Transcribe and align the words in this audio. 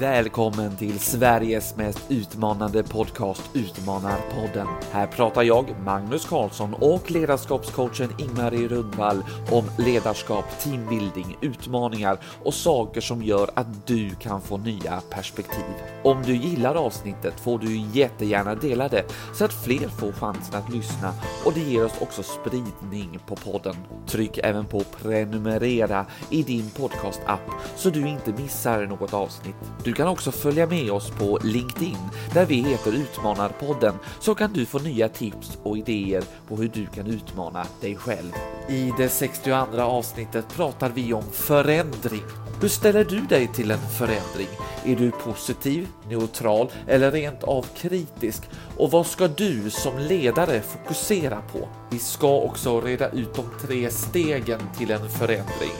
Välkommen 0.00 0.76
till 0.76 0.98
Sveriges 0.98 1.76
mest 1.76 2.10
utmanande 2.10 2.82
podcast 2.82 3.42
Utmanarpodden. 3.54 4.66
Här 4.92 5.06
pratar 5.06 5.42
jag, 5.42 5.74
Magnus 5.84 6.24
Karlsson 6.24 6.74
och 6.74 7.10
ledarskapscoachen 7.10 8.08
Ingmarie 8.18 8.68
Rundvall 8.68 9.22
om 9.50 9.64
ledarskap, 9.78 10.44
teambuilding, 10.60 11.36
utmaningar 11.40 12.18
och 12.44 12.54
saker 12.54 13.00
som 13.00 13.22
gör 13.22 13.50
att 13.54 13.86
du 13.86 14.10
kan 14.10 14.40
få 14.40 14.56
nya 14.56 15.00
perspektiv. 15.10 15.74
Om 16.04 16.22
du 16.22 16.36
gillar 16.36 16.74
avsnittet 16.74 17.40
får 17.40 17.58
du 17.58 17.76
jättegärna 17.76 18.54
dela 18.54 18.88
det 18.88 19.04
så 19.34 19.44
att 19.44 19.64
fler 19.64 19.88
får 19.88 20.12
chansen 20.12 20.54
att 20.54 20.72
lyssna 20.72 21.12
och 21.44 21.52
det 21.52 21.60
ger 21.60 21.84
oss 21.84 22.00
också 22.00 22.22
spridning 22.22 23.18
på 23.26 23.36
podden. 23.36 23.76
Tryck 24.06 24.38
även 24.38 24.66
på 24.66 24.80
prenumerera 25.02 26.06
i 26.30 26.42
din 26.42 26.70
podcastapp 26.70 27.50
så 27.76 27.90
du 27.90 28.08
inte 28.08 28.32
missar 28.32 28.86
något 28.86 29.14
avsnitt. 29.14 29.56
Du 29.88 29.94
kan 29.94 30.08
också 30.08 30.32
följa 30.32 30.66
med 30.66 30.90
oss 30.90 31.10
på 31.10 31.38
LinkedIn 31.42 31.96
där 32.34 32.46
vi 32.46 32.54
heter 32.54 32.92
Utmanarpodden 32.92 33.94
så 34.20 34.34
kan 34.34 34.52
du 34.52 34.66
få 34.66 34.78
nya 34.78 35.08
tips 35.08 35.58
och 35.62 35.78
idéer 35.78 36.24
på 36.48 36.56
hur 36.56 36.68
du 36.68 36.86
kan 36.86 37.06
utmana 37.06 37.66
dig 37.80 37.96
själv. 37.96 38.32
I 38.68 38.92
det 38.96 39.08
62 39.08 39.82
avsnittet 39.82 40.48
pratar 40.56 40.88
vi 40.88 41.12
om 41.12 41.22
förändring. 41.32 42.22
Hur 42.60 42.68
ställer 42.68 43.04
du 43.04 43.20
dig 43.20 43.48
till 43.54 43.70
en 43.70 43.90
förändring? 43.98 44.48
Är 44.84 44.96
du 44.96 45.10
positiv, 45.10 45.88
neutral 46.08 46.70
eller 46.86 47.10
rent 47.10 47.44
av 47.44 47.66
kritisk? 47.76 48.42
Och 48.76 48.90
vad 48.90 49.06
ska 49.06 49.28
du 49.28 49.70
som 49.70 49.98
ledare 49.98 50.60
fokusera 50.60 51.42
på? 51.52 51.68
Vi 51.90 51.98
ska 51.98 52.38
också 52.38 52.80
reda 52.80 53.10
ut 53.10 53.34
de 53.34 53.66
tre 53.66 53.90
stegen 53.90 54.60
till 54.78 54.90
en 54.90 55.08
förändring 55.10 55.72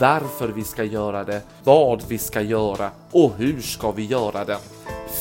varför 0.00 0.48
vi 0.48 0.64
ska 0.64 0.84
göra 0.84 1.24
det, 1.24 1.42
vad 1.64 2.02
vi 2.08 2.18
ska 2.18 2.40
göra 2.40 2.90
och 3.10 3.32
hur 3.36 3.60
ska 3.60 3.90
vi 3.90 4.04
göra 4.04 4.44
det? 4.44 4.58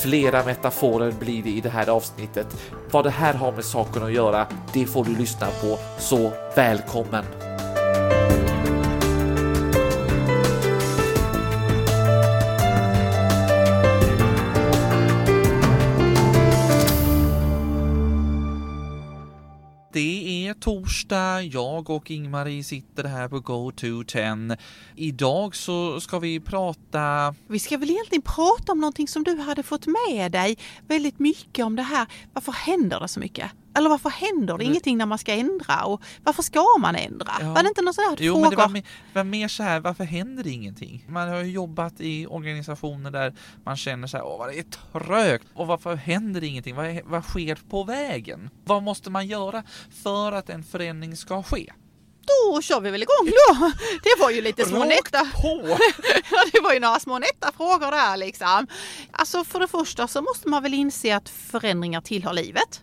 Flera 0.01 0.45
metaforer 0.45 1.11
blir 1.11 1.43
det 1.43 1.49
i 1.49 1.61
det 1.61 1.69
här 1.69 1.89
avsnittet. 1.89 2.47
Vad 2.91 3.03
det 3.03 3.09
här 3.09 3.33
har 3.33 3.51
med 3.51 3.65
saken 3.65 4.03
att 4.03 4.13
göra, 4.13 4.47
det 4.73 4.85
får 4.85 5.05
du 5.05 5.15
lyssna 5.15 5.47
på, 5.61 5.77
så 5.97 6.31
välkommen! 6.55 7.46
Torsdag, 21.07 21.41
jag 21.41 21.89
och 21.89 22.11
Ingmarie 22.11 22.63
sitter 22.63 23.03
här 23.03 23.27
på 23.27 23.39
Go 23.39 23.71
to 23.71 24.03
10. 24.07 24.57
Idag 24.95 25.55
så 25.55 26.01
ska 26.01 26.19
vi 26.19 26.39
prata... 26.39 27.35
Vi 27.47 27.59
ska 27.59 27.77
väl 27.77 27.89
egentligen 27.89 28.21
prata 28.21 28.71
om 28.71 28.79
någonting 28.79 29.07
som 29.07 29.23
du 29.23 29.37
hade 29.37 29.63
fått 29.63 29.85
med 29.87 30.31
dig 30.31 30.57
väldigt 30.87 31.19
mycket 31.19 31.65
om 31.65 31.75
det 31.75 31.83
här. 31.83 32.07
Varför 32.33 32.51
händer 32.51 32.99
det 32.99 33.07
så 33.07 33.19
mycket? 33.19 33.51
Eller 33.77 33.89
varför 33.89 34.09
händer 34.09 34.53
det 34.57 34.63
Det- 34.63 34.63
ingenting 34.67 34.97
när 34.97 35.05
man 35.05 35.17
ska 35.17 35.33
ändra? 35.33 35.83
Och 35.85 36.01
varför 36.23 36.43
ska 36.43 36.65
man 36.79 36.95
ändra? 36.95 37.31
Ja. 37.41 37.53
Var 37.53 37.63
det 37.63 37.69
inte 37.69 37.81
någon 37.81 37.93
sån 37.93 38.03
här 38.03 38.15
Jo, 38.19 38.33
frågor? 38.33 38.41
men 38.41 38.49
det 38.49 38.55
var, 38.55 38.67
mer, 38.69 38.83
var 39.13 39.23
mer 39.23 39.47
så 39.47 39.63
här, 39.63 39.79
varför 39.79 40.03
händer 40.03 40.43
det 40.43 40.49
ingenting? 40.49 41.05
Man 41.09 41.29
har 41.29 41.37
ju 41.43 41.51
jobbat 41.51 41.93
i 41.97 42.27
organisationer 42.27 43.11
där 43.11 43.33
man 43.63 43.77
känner 43.77 44.07
så 44.07 44.17
här, 44.17 44.25
åh 44.25 44.37
vad 44.39 44.49
det 44.49 44.59
är 44.59 44.65
trögt, 44.99 45.47
och 45.53 45.67
varför 45.67 45.95
händer 45.95 46.41
det 46.41 46.47
ingenting? 46.47 46.75
Vad, 46.75 46.99
vad 47.05 47.23
sker 47.23 47.59
på 47.69 47.83
vägen? 47.83 48.49
Vad 48.65 48.83
måste 48.83 49.09
man 49.09 49.27
göra 49.27 49.63
för 50.03 50.31
att 50.31 50.49
en 50.49 50.63
förändring 50.63 51.17
ska 51.17 51.43
ske? 51.43 51.73
Då 52.53 52.61
kör 52.61 52.81
vi 52.81 52.89
väl 52.91 53.03
igång 53.03 53.31
då. 53.49 53.71
Det 54.03 54.19
var 54.19 54.29
ju 54.31 54.41
lite 54.41 54.65
små 54.65 54.83
nätta. 54.85 55.23
det 56.51 56.59
var 56.63 56.73
ju 56.73 56.79
några 56.79 56.99
små 56.99 57.19
nätta 57.19 57.51
frågor 57.57 57.91
där 57.91 58.17
liksom. 58.17 58.67
Alltså 59.11 59.43
för 59.43 59.59
det 59.59 59.67
första 59.67 60.07
så 60.07 60.21
måste 60.21 60.49
man 60.49 60.63
väl 60.63 60.73
inse 60.73 61.15
att 61.15 61.29
förändringar 61.29 62.01
tillhör 62.01 62.33
livet. 62.33 62.81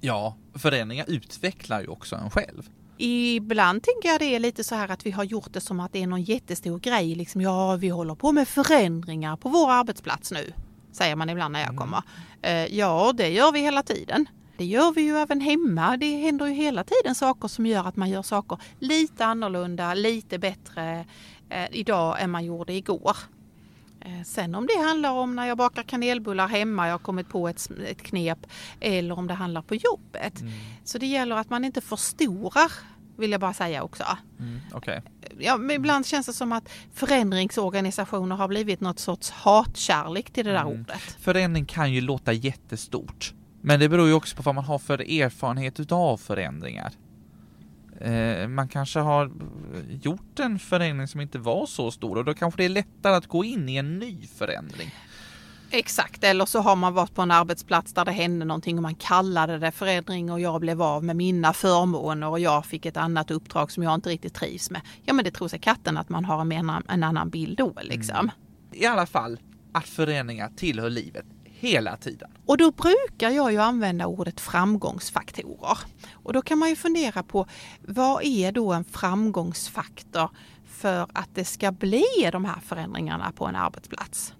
Ja, 0.00 0.36
förändringar 0.54 1.04
utvecklar 1.08 1.80
ju 1.80 1.86
också 1.86 2.16
en 2.16 2.30
själv. 2.30 2.70
Ibland 2.98 3.82
tänker 3.82 4.08
jag 4.08 4.20
det 4.20 4.34
är 4.34 4.40
lite 4.40 4.64
så 4.64 4.74
här 4.74 4.88
att 4.88 5.06
vi 5.06 5.10
har 5.10 5.24
gjort 5.24 5.52
det 5.52 5.60
som 5.60 5.80
att 5.80 5.92
det 5.92 6.02
är 6.02 6.06
någon 6.06 6.22
jättestor 6.22 6.78
grej. 6.78 7.14
Liksom, 7.14 7.40
ja, 7.40 7.76
vi 7.76 7.88
håller 7.88 8.14
på 8.14 8.32
med 8.32 8.48
förändringar 8.48 9.36
på 9.36 9.48
vår 9.48 9.70
arbetsplats 9.70 10.32
nu, 10.32 10.52
säger 10.92 11.16
man 11.16 11.30
ibland 11.30 11.52
när 11.52 11.60
jag 11.60 11.76
kommer. 11.76 12.02
Eh, 12.42 12.76
ja, 12.76 13.12
det 13.16 13.28
gör 13.28 13.52
vi 13.52 13.60
hela 13.60 13.82
tiden. 13.82 14.28
Det 14.56 14.64
gör 14.64 14.92
vi 14.92 15.02
ju 15.02 15.16
även 15.16 15.40
hemma. 15.40 15.96
Det 15.96 16.16
händer 16.16 16.46
ju 16.46 16.52
hela 16.52 16.84
tiden 16.84 17.14
saker 17.14 17.48
som 17.48 17.66
gör 17.66 17.88
att 17.88 17.96
man 17.96 18.10
gör 18.10 18.22
saker 18.22 18.58
lite 18.78 19.24
annorlunda, 19.24 19.94
lite 19.94 20.38
bättre 20.38 21.04
eh, 21.48 21.66
idag 21.70 22.22
än 22.22 22.30
man 22.30 22.44
gjorde 22.44 22.72
igår. 22.72 23.16
Eh, 24.08 24.24
Sen 24.24 24.54
om 24.54 24.66
det 24.66 24.82
handlar 24.82 25.10
om 25.12 25.36
när 25.36 25.46
jag 25.46 25.58
bakar 25.58 25.82
kanelbullar 25.82 26.48
hemma, 26.48 26.86
jag 26.86 26.94
har 26.94 26.98
kommit 26.98 27.28
på 27.28 27.48
ett, 27.48 27.70
ett 27.86 28.02
knep, 28.02 28.38
eller 28.80 29.18
om 29.18 29.26
det 29.26 29.34
handlar 29.34 29.62
på 29.62 29.74
jobbet. 29.74 30.42
Så 30.84 30.98
det 30.98 31.06
gäller 31.06 31.36
att 31.36 31.50
man 31.50 31.64
inte 31.64 31.80
förstorar, 31.80 32.72
vill 33.18 33.30
jag 33.30 33.40
bara 33.40 33.54
säga 33.54 33.82
också. 33.82 34.04
Mm, 34.38 34.60
Okej. 34.72 35.02
Ja, 35.38 35.56
men 35.56 35.76
ibland 35.76 36.06
känns 36.06 36.26
det 36.26 36.32
som 36.32 36.52
att 36.52 36.68
förändringsorganisationer 36.94 38.36
har 38.36 38.48
blivit 38.48 38.80
något 38.80 38.98
sorts 38.98 39.30
hatkärlek 39.30 40.30
till 40.30 40.44
det 40.46 40.52
där 40.52 40.60
Mm. 40.66 40.80
ordet. 40.80 41.00
Förändring 41.20 41.64
kan 41.66 41.92
ju 41.92 42.00
låta 42.00 42.32
jättestort. 42.32 43.34
Men 43.60 43.80
det 43.80 43.88
beror 43.88 44.06
ju 44.06 44.12
också 44.12 44.36
på 44.36 44.42
vad 44.42 44.54
man 44.54 44.64
har 44.64 44.78
för 44.78 44.98
erfarenhet 45.20 45.80
utav 45.80 46.16
förändringar. 46.16 46.92
Eh, 48.00 48.48
man 48.48 48.68
kanske 48.68 49.00
har 49.00 49.30
gjort 49.88 50.38
en 50.40 50.58
förändring 50.58 51.08
som 51.08 51.20
inte 51.20 51.38
var 51.38 51.66
så 51.66 51.90
stor 51.90 52.18
och 52.18 52.24
då 52.24 52.34
kanske 52.34 52.62
det 52.62 52.64
är 52.64 52.68
lättare 52.68 53.14
att 53.14 53.26
gå 53.26 53.44
in 53.44 53.68
i 53.68 53.76
en 53.76 53.98
ny 53.98 54.26
förändring. 54.26 54.94
Exakt, 55.70 56.24
eller 56.24 56.46
så 56.46 56.60
har 56.60 56.76
man 56.76 56.94
varit 56.94 57.14
på 57.14 57.22
en 57.22 57.30
arbetsplats 57.30 57.92
där 57.92 58.04
det 58.04 58.12
hände 58.12 58.44
någonting 58.44 58.76
och 58.76 58.82
man 58.82 58.94
kallade 58.94 59.58
det 59.58 59.72
förändring 59.72 60.32
och 60.32 60.40
jag 60.40 60.60
blev 60.60 60.82
av 60.82 61.04
med 61.04 61.16
mina 61.16 61.52
förmåner 61.52 62.28
och 62.28 62.40
jag 62.40 62.66
fick 62.66 62.86
ett 62.86 62.96
annat 62.96 63.30
uppdrag 63.30 63.72
som 63.72 63.82
jag 63.82 63.94
inte 63.94 64.10
riktigt 64.10 64.34
trivs 64.34 64.70
med. 64.70 64.80
Ja 65.04 65.12
men 65.12 65.24
det 65.24 65.30
tror 65.30 65.48
sig 65.48 65.58
katten 65.58 65.96
att 65.96 66.08
man 66.08 66.24
har 66.24 66.40
en, 66.40 66.70
en 66.88 67.02
annan 67.02 67.30
bild 67.30 67.58
då 67.58 67.72
liksom. 67.82 68.30
I 68.72 68.86
alla 68.86 69.06
fall 69.06 69.38
att 69.72 69.88
förändringar 69.88 70.50
tillhör 70.56 70.90
livet 70.90 71.26
hela 71.60 71.96
tiden. 71.96 72.30
Och 72.46 72.56
då 72.56 72.70
brukar 72.70 73.30
jag 73.30 73.52
ju 73.52 73.58
använda 73.58 74.06
ordet 74.06 74.40
framgångsfaktorer. 74.40 75.78
Och 76.12 76.32
då 76.32 76.42
kan 76.42 76.58
man 76.58 76.68
ju 76.68 76.76
fundera 76.76 77.22
på 77.22 77.46
vad 77.86 78.24
är 78.24 78.52
då 78.52 78.72
en 78.72 78.84
framgångsfaktor 78.84 80.30
för 80.66 81.06
att 81.12 81.28
det 81.34 81.44
ska 81.44 81.72
bli 81.72 82.04
de 82.32 82.44
här 82.44 82.60
förändringarna 82.60 83.32
på 83.32 83.46
en 83.46 83.56
arbetsplats? 83.56 84.34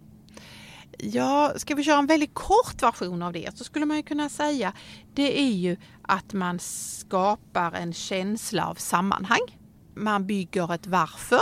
Ja, 0.98 1.52
ska 1.56 1.74
vi 1.74 1.84
köra 1.84 1.98
en 1.98 2.06
väldigt 2.06 2.34
kort 2.34 2.82
version 2.82 3.22
av 3.22 3.32
det 3.32 3.58
så 3.58 3.64
skulle 3.64 3.86
man 3.86 3.96
ju 3.96 4.02
kunna 4.02 4.28
säga 4.28 4.72
det 5.14 5.40
är 5.40 5.52
ju 5.52 5.76
att 6.02 6.32
man 6.32 6.58
skapar 6.58 7.72
en 7.72 7.92
känsla 7.92 8.66
av 8.66 8.74
sammanhang. 8.74 9.58
Man 9.94 10.26
bygger 10.26 10.74
ett 10.74 10.86
varför. 10.86 11.40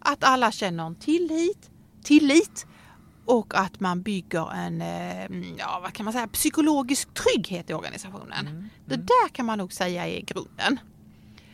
Att 0.00 0.24
alla 0.24 0.52
känner 0.52 0.86
en 0.86 0.94
tillit, 0.94 1.70
tillit 2.02 2.66
och 3.24 3.54
att 3.54 3.80
man 3.80 4.02
bygger 4.02 4.52
en, 4.52 4.82
eh, 4.82 5.54
ja 5.58 5.80
vad 5.82 5.92
kan 5.92 6.04
man 6.04 6.12
säga, 6.12 6.26
psykologisk 6.26 7.08
trygghet 7.14 7.70
i 7.70 7.74
organisationen. 7.74 8.70
Det 8.84 8.96
där 8.96 9.28
kan 9.28 9.46
man 9.46 9.58
nog 9.58 9.72
säga 9.72 10.06
är 10.06 10.20
grunden. 10.20 10.78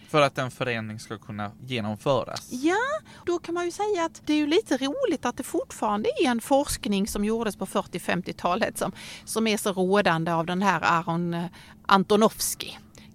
För 0.09 0.23
att 0.23 0.39
en 0.39 0.51
förändring 0.51 1.01
ska 1.01 1.19
kunna 1.19 1.53
genomföras. 1.67 2.49
Ja, 2.51 3.01
då 3.27 3.39
kan 3.39 3.55
man 3.55 3.65
ju 3.65 3.71
säga 3.71 4.05
att 4.05 4.23
det 4.27 4.33
är 4.33 4.37
ju 4.37 4.47
lite 4.47 4.77
roligt 4.77 5.27
att 5.27 5.37
det 5.37 5.43
fortfarande 5.43 6.09
är 6.09 6.27
en 6.27 6.41
forskning 6.41 7.09
som 7.09 7.25
gjordes 7.25 7.57
på 7.57 7.67
40-50-talet 7.67 8.79
som, 8.79 8.93
som 9.25 9.47
är 9.47 9.57
så 9.57 9.73
rådande 9.73 10.33
av 10.33 10.47
den 10.47 10.63
här 10.63 10.81
Aron 10.85 11.35
eh, 11.35 11.45
Antonovsky. 11.87 12.71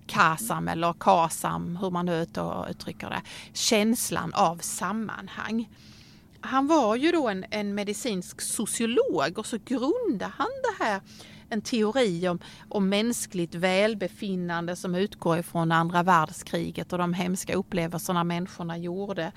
KASAM 0.07 0.67
eller 0.67 0.93
KASAM, 0.93 1.75
hur 1.81 1.89
man 1.89 2.05
nu 2.05 2.27
uttrycker 2.69 3.09
det. 3.09 3.21
Känslan 3.53 4.33
av 4.33 4.57
sammanhang. 4.57 5.69
Han 6.45 6.67
var 6.67 6.95
ju 6.95 7.11
då 7.11 7.27
en, 7.29 7.45
en 7.49 7.75
medicinsk 7.75 8.41
sociolog 8.41 9.37
och 9.37 9.45
så 9.45 9.57
grundade 9.65 10.31
han 10.37 10.47
det 10.63 10.83
här 10.83 11.01
en 11.49 11.61
teori 11.61 12.27
om, 12.27 12.39
om 12.69 12.89
mänskligt 12.89 13.55
välbefinnande 13.55 14.75
som 14.75 14.95
utgår 14.95 15.37
ifrån 15.37 15.71
andra 15.71 16.03
världskriget 16.03 16.93
och 16.93 16.99
de 16.99 17.13
hemska 17.13 17.55
upplevelserna 17.55 18.23
människorna 18.23 18.77
gjorde. 18.77 19.31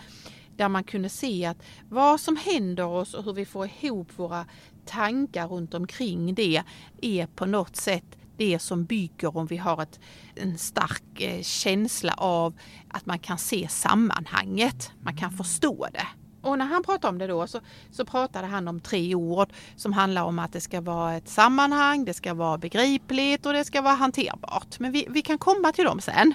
Där 0.57 0.69
man 0.69 0.85
kunde 0.85 1.09
se 1.09 1.47
att 1.47 1.63
vad 1.89 2.21
som 2.21 2.37
händer 2.37 2.87
oss 2.87 3.15
och 3.15 3.25
hur 3.25 3.33
vi 3.33 3.45
får 3.45 3.71
ihop 3.81 4.09
våra 4.17 4.47
tankar 4.85 5.49
runt 5.49 5.75
omkring 5.75 6.35
det 6.35 6.63
är 7.01 7.27
på 7.27 7.47
något 7.47 7.77
sätt 7.77 8.19
det 8.37 8.59
som 8.59 8.85
bygger 8.85 9.37
om 9.37 9.47
vi 9.47 9.57
har 9.57 9.83
ett, 9.83 10.01
en 10.35 10.59
stark 10.59 11.21
eh, 11.21 11.43
känsla 11.43 12.15
av 12.17 12.55
att 12.89 13.07
man 13.07 13.19
kan 13.19 13.39
se 13.39 13.69
sammanhanget, 13.69 14.93
man 15.03 15.17
kan 15.17 15.31
förstå 15.33 15.87
det. 15.93 16.07
Och 16.47 16.59
när 16.59 16.67
han 16.67 16.83
pratade 16.83 17.09
om 17.09 17.19
det 17.19 17.27
då 17.27 17.47
så, 17.47 17.61
så 17.91 18.05
pratade 18.05 18.47
han 18.47 18.69
om 18.69 18.81
tre 18.81 19.15
ord 19.15 19.49
som 19.77 19.93
handlar 19.93 20.23
om 20.23 20.39
att 20.39 20.53
det 20.53 20.61
ska 20.61 20.81
vara 20.81 21.15
ett 21.17 21.29
sammanhang, 21.29 22.05
det 22.05 22.15
ska 22.15 22.35
vara 22.35 22.59
begripligt 22.59 23.47
och 23.47 23.53
det 23.53 23.65
ska 23.65 23.83
vara 23.83 23.95
hanterbart. 23.95 24.79
Men 24.79 24.93
vi, 24.93 25.07
vi 25.11 25.23
kan 25.23 25.39
komma 25.39 25.73
till 25.73 25.85
dem 25.85 26.01
sen. 26.01 26.35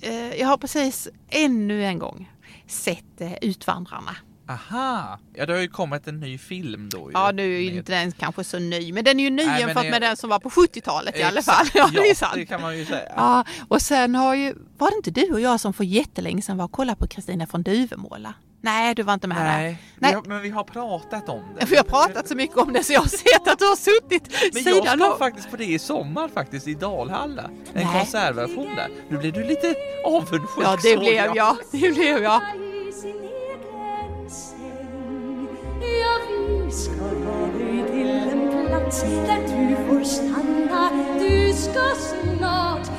Eh, 0.00 0.34
Jag 0.40 0.46
har 0.48 0.56
precis 0.56 1.08
ännu 1.30 1.84
en 1.84 1.98
gång 1.98 2.30
sett 2.66 3.20
eh, 3.20 3.32
Utvandrarna 3.42 4.16
Aha! 4.48 5.18
Ja, 5.34 5.46
det 5.46 5.52
har 5.52 5.60
ju 5.60 5.68
kommit 5.68 6.06
en 6.08 6.20
ny 6.20 6.38
film 6.38 6.88
då. 6.92 7.10
Ja, 7.12 7.32
nu 7.32 7.42
är 7.56 7.58
ju 7.60 7.68
med- 7.68 7.76
inte 7.76 7.92
den 7.92 8.12
kanske 8.12 8.44
så 8.44 8.58
ny, 8.58 8.92
men 8.92 9.04
den 9.04 9.20
är 9.20 9.24
ju 9.24 9.30
ny 9.30 9.46
Nej, 9.46 9.60
jämfört 9.60 9.82
det- 9.82 9.90
med 9.90 10.02
den 10.02 10.16
som 10.16 10.30
var 10.30 10.38
på 10.38 10.50
70-talet 10.50 11.18
i 11.18 11.22
alla 11.22 11.42
fall. 11.42 11.66
Ja, 11.74 11.90
det 11.92 11.98
är 11.98 12.08
ja, 12.08 12.14
sant. 12.14 12.32
det 12.34 12.46
kan 12.46 12.60
man 12.62 12.78
ju 12.78 12.84
säga. 12.84 13.12
Ja, 13.16 13.44
och 13.68 13.82
sen 13.82 14.14
har 14.14 14.34
ju, 14.34 14.54
var 14.78 14.90
det 14.90 14.96
inte 14.96 15.10
du 15.10 15.32
och 15.32 15.40
jag 15.40 15.60
som 15.60 15.72
för 15.72 15.84
jättelänge 15.84 16.42
sedan 16.42 16.56
var 16.56 16.64
och 16.64 16.72
kollade 16.72 16.96
på 16.98 17.06
Kristina 17.06 17.46
från 17.46 17.62
Duvemåla? 17.62 18.34
Nej, 18.64 18.94
du 18.94 19.02
var 19.02 19.14
inte 19.14 19.26
med 19.26 19.36
där. 19.36 19.44
Nej, 19.44 19.78
Nej. 19.98 20.10
Vi 20.10 20.14
har, 20.16 20.22
men 20.22 20.42
vi 20.42 20.50
har 20.50 20.64
pratat 20.64 21.28
om 21.28 21.42
det. 21.60 21.66
Jag 21.70 21.76
har 21.76 21.84
pratat 21.84 22.28
så 22.28 22.34
mycket 22.34 22.56
om 22.56 22.72
det 22.72 22.84
så 22.84 22.92
jag 22.92 23.00
har 23.00 23.08
sett 23.08 23.48
att 23.48 23.58
du 23.58 23.64
har 23.64 23.76
suttit 23.76 24.28
Men 24.54 24.62
jag 24.62 24.74
sidan 24.74 24.98
ska 24.98 25.12
av. 25.12 25.18
faktiskt 25.18 25.50
på 25.50 25.56
det 25.56 25.64
i 25.64 25.78
sommar 25.78 26.28
faktiskt, 26.28 26.68
i 26.68 26.74
Dalhalla. 26.74 27.42
En 27.42 27.50
Nej. 27.74 27.86
konsertversion 27.98 28.74
där. 28.76 28.88
Nu 29.08 29.18
blir 29.18 29.32
du 29.32 29.44
lite 29.44 29.74
avundsjuk 30.04 30.42
Ja, 30.62 30.76
det 30.82 30.96
blev 30.96 31.36
jag. 31.36 31.56
Det 31.72 31.94
blev 31.94 32.22
jag. 32.22 32.40
Ja, 36.00 36.18
vi 36.28 36.70
ska 36.72 36.92
ta 36.92 37.58
dig 37.58 37.84
till 37.92 38.10
en 38.10 38.66
plats 38.68 39.02
där 39.02 39.68
du 39.68 39.76
får 39.88 40.04
stanna. 40.04 40.90
Du 41.18 41.52
ska 41.52 41.82
snart 41.98 42.90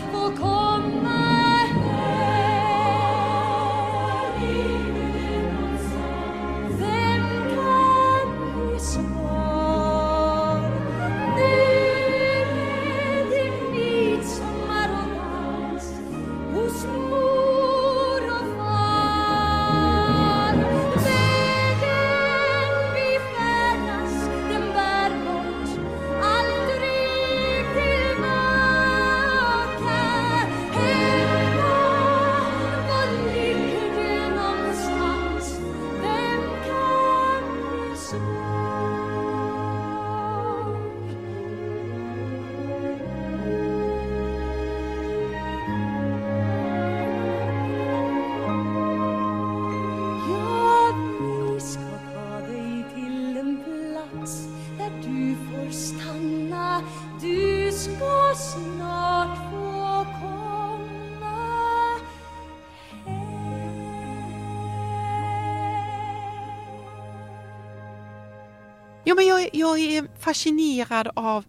jag, 69.68 69.80
är 69.80 70.08
fascinerad 70.20 71.10
av 71.16 71.46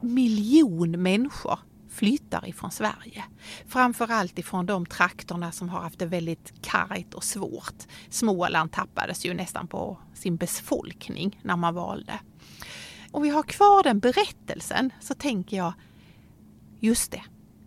miljon 0.00 1.02
människor 1.02 1.58
flyttar 1.88 2.48
ifrån 2.48 2.70
Sverige. 2.70 3.24
Framförallt 3.66 4.38
ifrån 4.38 4.66
de 4.66 4.86
trakterna 4.86 5.52
som 5.52 5.68
har 5.68 5.80
haft 5.80 5.98
det 5.98 6.06
väldigt 6.06 6.62
kargt 6.62 7.14
och 7.14 7.24
svårt. 7.24 7.82
Småland 8.10 8.72
tappades 8.72 9.26
ju 9.26 9.34
nästan 9.34 9.68
på 9.68 9.98
sin 10.14 10.36
befolkning 10.36 11.40
när 11.42 11.56
man 11.56 11.74
valde. 11.74 12.20
Om 13.10 13.22
vi 13.22 13.28
har 13.28 13.42
kvar 13.42 13.82
den 13.82 13.98
berättelsen 13.98 14.92
så 15.00 15.14
tänker 15.14 15.56
jag, 15.56 15.72
just 16.80 17.12
det, 17.12 17.22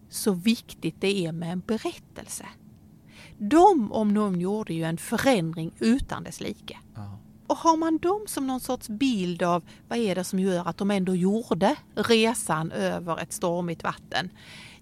så 0.09 0.33
viktigt 0.33 0.95
det 1.01 1.25
är 1.25 1.31
med 1.31 1.51
en 1.51 1.59
berättelse. 1.59 2.45
De 3.37 3.91
om 3.91 4.13
någon 4.13 4.41
gjorde 4.41 4.73
ju 4.73 4.83
en 4.83 4.97
förändring 4.97 5.71
utan 5.79 6.23
dess 6.23 6.41
like. 6.41 6.77
Aha. 6.97 7.19
Och 7.47 7.57
har 7.57 7.77
man 7.77 7.97
dem 7.97 8.23
som 8.27 8.47
någon 8.47 8.59
sorts 8.59 8.89
bild 8.89 9.44
av 9.44 9.63
vad 9.88 9.99
är 9.99 10.15
det 10.15 10.23
som 10.23 10.39
gör 10.39 10.67
att 10.67 10.77
de 10.77 10.91
ändå 10.91 11.15
gjorde 11.15 11.75
resan 11.95 12.71
över 12.71 13.19
ett 13.19 13.33
stormigt 13.33 13.83
vatten? 13.83 14.29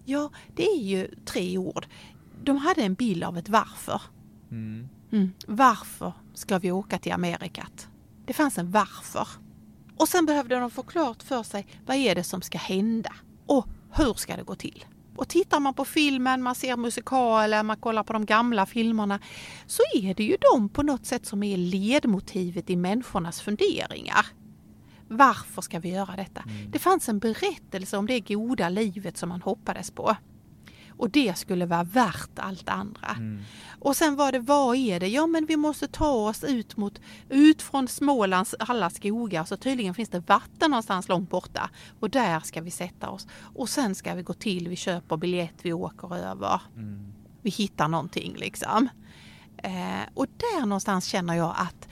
Ja, 0.05 0.29
det 0.55 0.67
är 0.67 0.81
ju 0.81 1.07
tre 1.25 1.57
ord. 1.57 1.87
De 2.43 2.57
hade 2.57 2.81
en 2.81 2.93
bild 2.93 3.23
av 3.23 3.37
ett 3.37 3.49
varför. 3.49 4.01
Mm. 4.51 4.87
Mm. 5.11 5.33
Varför 5.47 6.13
ska 6.33 6.59
vi 6.59 6.71
åka 6.71 6.99
till 6.99 7.11
Amerikat? 7.11 7.87
Det 8.25 8.33
fanns 8.33 8.57
en 8.57 8.71
varför. 8.71 9.27
Och 9.97 10.07
sen 10.07 10.25
behövde 10.25 10.59
de 10.59 10.71
få 10.71 10.83
klart 10.83 11.23
för 11.23 11.43
sig 11.43 11.67
vad 11.85 11.97
är 11.97 12.15
det 12.15 12.23
som 12.23 12.41
ska 12.41 12.57
hända 12.57 13.13
och 13.45 13.67
hur 13.91 14.13
ska 14.13 14.35
det 14.35 14.43
gå 14.43 14.55
till? 14.55 14.85
Och 15.15 15.27
tittar 15.29 15.59
man 15.59 15.73
på 15.73 15.85
filmen, 15.85 16.43
man 16.43 16.55
ser 16.55 16.77
musikaler, 16.77 17.63
man 17.63 17.77
kollar 17.77 18.03
på 18.03 18.13
de 18.13 18.25
gamla 18.25 18.65
filmerna 18.65 19.19
så 19.65 19.81
är 19.95 20.13
det 20.13 20.23
ju 20.23 20.37
de 20.53 20.69
på 20.69 20.83
något 20.83 21.05
sätt 21.05 21.25
som 21.25 21.43
är 21.43 21.57
ledmotivet 21.57 22.69
i 22.69 22.75
människornas 22.75 23.41
funderingar. 23.41 24.25
Varför 25.07 25.61
ska 25.61 25.79
vi 25.79 25.89
göra 25.89 26.15
detta? 26.15 26.43
Det 26.69 26.79
fanns 26.79 27.09
en 27.09 27.19
berättelse 27.19 27.97
om 27.97 28.07
det 28.07 28.19
goda 28.19 28.69
livet 28.69 29.17
som 29.17 29.29
man 29.29 29.41
hoppades 29.41 29.91
på. 29.91 30.15
Och 30.97 31.09
det 31.09 31.37
skulle 31.37 31.65
vara 31.65 31.83
värt 31.83 32.39
allt 32.39 32.69
andra. 32.69 33.09
Mm. 33.09 33.41
Och 33.79 33.95
sen 33.95 34.15
var 34.15 34.31
det, 34.31 34.39
vad 34.39 34.75
är 34.75 34.99
det? 34.99 35.07
Ja 35.07 35.27
men 35.27 35.45
vi 35.45 35.57
måste 35.57 35.87
ta 35.87 36.09
oss 36.09 36.43
ut 36.43 36.77
mot, 36.77 37.01
ut 37.29 37.61
från 37.61 37.87
Smålands 37.87 38.55
alla 38.59 38.89
skogar 38.89 39.43
så 39.43 39.57
tydligen 39.57 39.93
finns 39.93 40.09
det 40.09 40.19
vatten 40.19 40.71
någonstans 40.71 41.09
långt 41.09 41.29
borta. 41.29 41.69
Och 41.99 42.09
där 42.09 42.39
ska 42.39 42.61
vi 42.61 42.71
sätta 42.71 43.09
oss. 43.09 43.27
Och 43.55 43.69
sen 43.69 43.95
ska 43.95 44.13
vi 44.13 44.23
gå 44.23 44.33
till, 44.33 44.67
vi 44.67 44.75
köper 44.75 45.17
biljett, 45.17 45.55
vi 45.61 45.73
åker 45.73 46.15
över. 46.15 46.61
Mm. 46.75 47.13
Vi 47.41 47.49
hittar 47.49 47.87
någonting 47.87 48.35
liksom. 48.37 48.89
Eh, 49.57 50.09
och 50.13 50.27
där 50.37 50.65
någonstans 50.65 51.05
känner 51.05 51.33
jag 51.33 51.55
att 51.57 51.87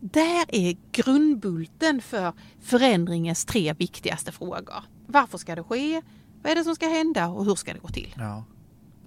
där 0.00 0.44
är 0.48 0.76
grundbulten 0.92 2.02
för 2.02 2.32
förändringens 2.60 3.44
tre 3.44 3.72
viktigaste 3.72 4.32
frågor. 4.32 4.84
Varför 5.06 5.38
ska 5.38 5.54
det 5.54 5.62
ske? 5.62 6.02
Vad 6.44 6.50
är 6.50 6.56
det 6.56 6.64
som 6.64 6.74
ska 6.74 6.88
hända 6.88 7.28
och 7.28 7.44
hur 7.44 7.54
ska 7.54 7.72
det 7.72 7.78
gå 7.78 7.88
till? 7.88 8.14
Ja. 8.18 8.44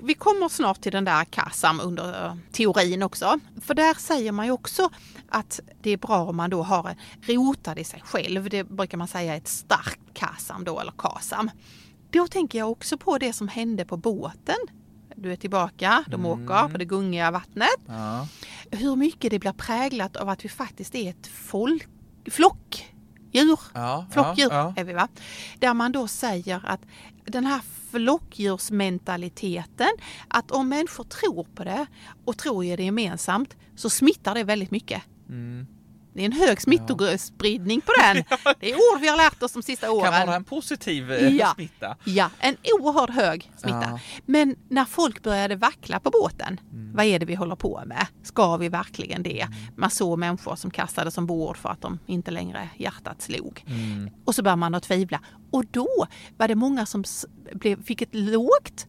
Vi 0.02 0.14
kommer 0.14 0.50
snart 0.50 0.82
till 0.82 0.92
den 0.92 1.06
där 1.06 1.26
KASAM 1.26 1.80
under 1.80 2.26
eh, 2.26 2.36
teorin 2.52 3.04
också. 3.04 3.40
För 3.62 3.74
där 3.74 3.94
säger 3.94 4.32
man 4.32 4.46
ju 4.46 4.52
också 4.52 4.90
att 5.30 5.60
det 5.82 5.92
är 5.92 5.98
bra 5.98 6.26
om 6.26 6.38
man 6.38 6.50
då 6.50 6.64
har 6.64 6.96
rotad 7.22 7.80
i 7.80 7.84
sig 7.84 8.02
själv. 8.06 8.50
Det 8.50 8.64
brukar 8.64 8.98
man 8.98 9.08
säga 9.08 9.36
ett 9.36 9.48
starkt 9.48 10.00
KASAM 10.14 10.64
då, 10.64 10.80
eller 10.80 10.92
KASAM. 10.98 11.50
Då 12.12 12.28
tänker 12.28 12.60
jag 12.60 12.72
också 12.72 12.98
på 12.98 13.18
det 13.18 13.34
som 13.34 13.48
hände 13.48 13.86
på 13.86 13.98
båten. 13.98 14.58
Du 15.16 15.32
är 15.32 15.36
tillbaka, 15.36 16.04
de 16.08 16.26
åker 16.26 16.70
på 16.70 16.78
det 16.78 16.86
gungiga 16.86 17.32
vattnet. 17.32 17.80
Ja. 17.88 18.28
Hur 18.72 18.96
mycket 18.96 19.32
det 19.32 19.40
blir 19.40 19.54
präglat 19.54 20.16
av 20.16 20.30
att 20.30 20.46
vi 20.46 20.50
faktiskt 20.50 20.96
är 20.96 21.10
ett 21.10 21.28
folk, 21.28 22.87
flockdjur. 23.42 23.60
Ja. 23.74 24.06
Flockdjur 24.12 24.50
Ja. 24.52 24.74
är 24.78 24.84
vi 24.84 24.94
va? 24.94 25.08
Där 25.60 25.74
man 25.74 25.92
då 25.92 26.08
säger 26.08 26.62
att 26.66 26.82
den 27.26 27.46
här 27.46 27.62
flockdjursmentaliteten, 27.92 29.90
att 30.28 30.52
om 30.52 30.70
människor 30.70 31.04
tror 31.04 31.44
på 31.56 31.64
det 31.64 31.86
och 32.26 32.38
tror 32.38 32.66
i 32.66 32.76
det 32.76 32.84
gemensamt 32.84 33.56
så 33.76 33.90
smittar 33.90 34.36
det 34.36 34.44
väldigt 34.44 34.72
mycket. 34.72 35.02
Mm. 35.30 35.68
Det 36.18 36.22
är 36.24 36.26
en 36.26 36.32
hög 36.32 36.62
smittospridning 36.62 37.82
på 37.82 37.92
den. 38.02 38.24
Det 38.60 38.72
är 38.72 38.76
ord 38.76 39.02
vi 39.02 39.08
har 39.08 39.18
lärt 39.18 39.44
oss 39.44 39.52
de 39.54 39.64
sista 39.64 39.92
åren. 39.92 40.12
Kan 40.12 40.26
vara 40.28 40.36
en 40.36 40.44
positiv 40.44 41.12
eh, 41.12 41.36
Ja. 41.36 41.52
smitta. 41.56 41.96
Ja, 42.04 42.30
en 42.40 42.56
oerhört 42.80 43.10
hög 43.10 43.52
smitta. 43.58 43.82
Ja. 43.92 44.00
Men 44.26 44.56
när 44.70 44.86
folk 44.86 45.24
började 45.24 45.56
vackla 45.56 46.00
på 46.00 46.10
båten, 46.10 46.60
Mm. 46.74 46.94
vad 46.96 47.06
är 47.06 47.20
det 47.20 47.26
vi 47.26 47.36
håller 47.36 47.56
på 47.56 47.82
med? 47.86 48.08
Ska 48.24 48.58
vi 48.58 48.70
verkligen 48.70 49.24
det? 49.24 49.48
Man 49.76 49.90
såg 49.90 50.20
människor 50.20 50.56
som 50.56 50.72
kastades 50.72 51.18
ombord 51.18 51.58
för 51.58 51.70
att 51.70 51.82
de 51.82 52.00
inte 52.06 52.32
längre 52.32 52.70
hjärtat 52.78 53.22
slog. 53.22 53.64
Mm. 53.68 54.10
Och 54.26 54.36
så 54.36 54.44
började 54.44 54.60
man 54.60 54.76
att 54.76 54.84
tvivla. 54.84 55.20
Och 55.52 55.66
då 55.72 56.08
var 56.38 56.48
det 56.48 56.56
många 56.56 56.86
som 56.86 57.04
blev, 57.54 57.84
fick 57.84 58.02
ett 58.02 58.16
lågt 58.16 58.88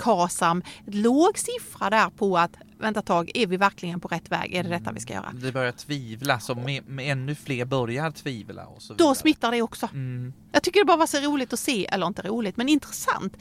KASAM, 0.00 0.62
låg 0.86 1.38
siffra 1.38 1.90
där 1.90 2.10
på 2.10 2.38
att 2.38 2.50
vänta 2.78 3.02
tag, 3.02 3.30
är 3.34 3.46
vi 3.46 3.56
verkligen 3.56 4.00
på 4.00 4.08
rätt 4.08 4.30
väg? 4.30 4.54
Är 4.54 4.62
det 4.62 4.68
detta 4.68 4.92
vi 4.92 5.00
ska 5.00 5.12
göra? 5.14 5.32
Det 5.32 5.52
börjar 5.52 5.72
tvivla, 5.72 6.40
så 6.40 6.54
med, 6.54 6.88
med 6.88 7.12
ännu 7.12 7.34
fler 7.34 7.64
börjar 7.64 8.10
tvivla. 8.10 8.66
Och 8.66 8.82
så 8.82 8.94
vidare. 8.94 9.08
Då 9.08 9.14
smittar 9.14 9.50
det 9.50 9.62
också. 9.62 9.88
Mm. 9.92 10.32
Jag 10.52 10.62
tycker 10.62 10.80
det 10.80 10.84
bara 10.86 10.96
var 10.96 11.06
så 11.06 11.18
roligt 11.18 11.52
att 11.52 11.58
se, 11.60 11.86
eller 11.86 12.06
inte 12.06 12.22
roligt, 12.22 12.56
men 12.56 12.68
intressant. 12.68 13.36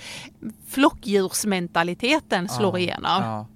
Flockdjursmentaliteten 0.68 2.50
slår 2.50 2.74
Ja, 2.74 2.80
igenom. 2.80 3.24
Ja. 3.24 3.48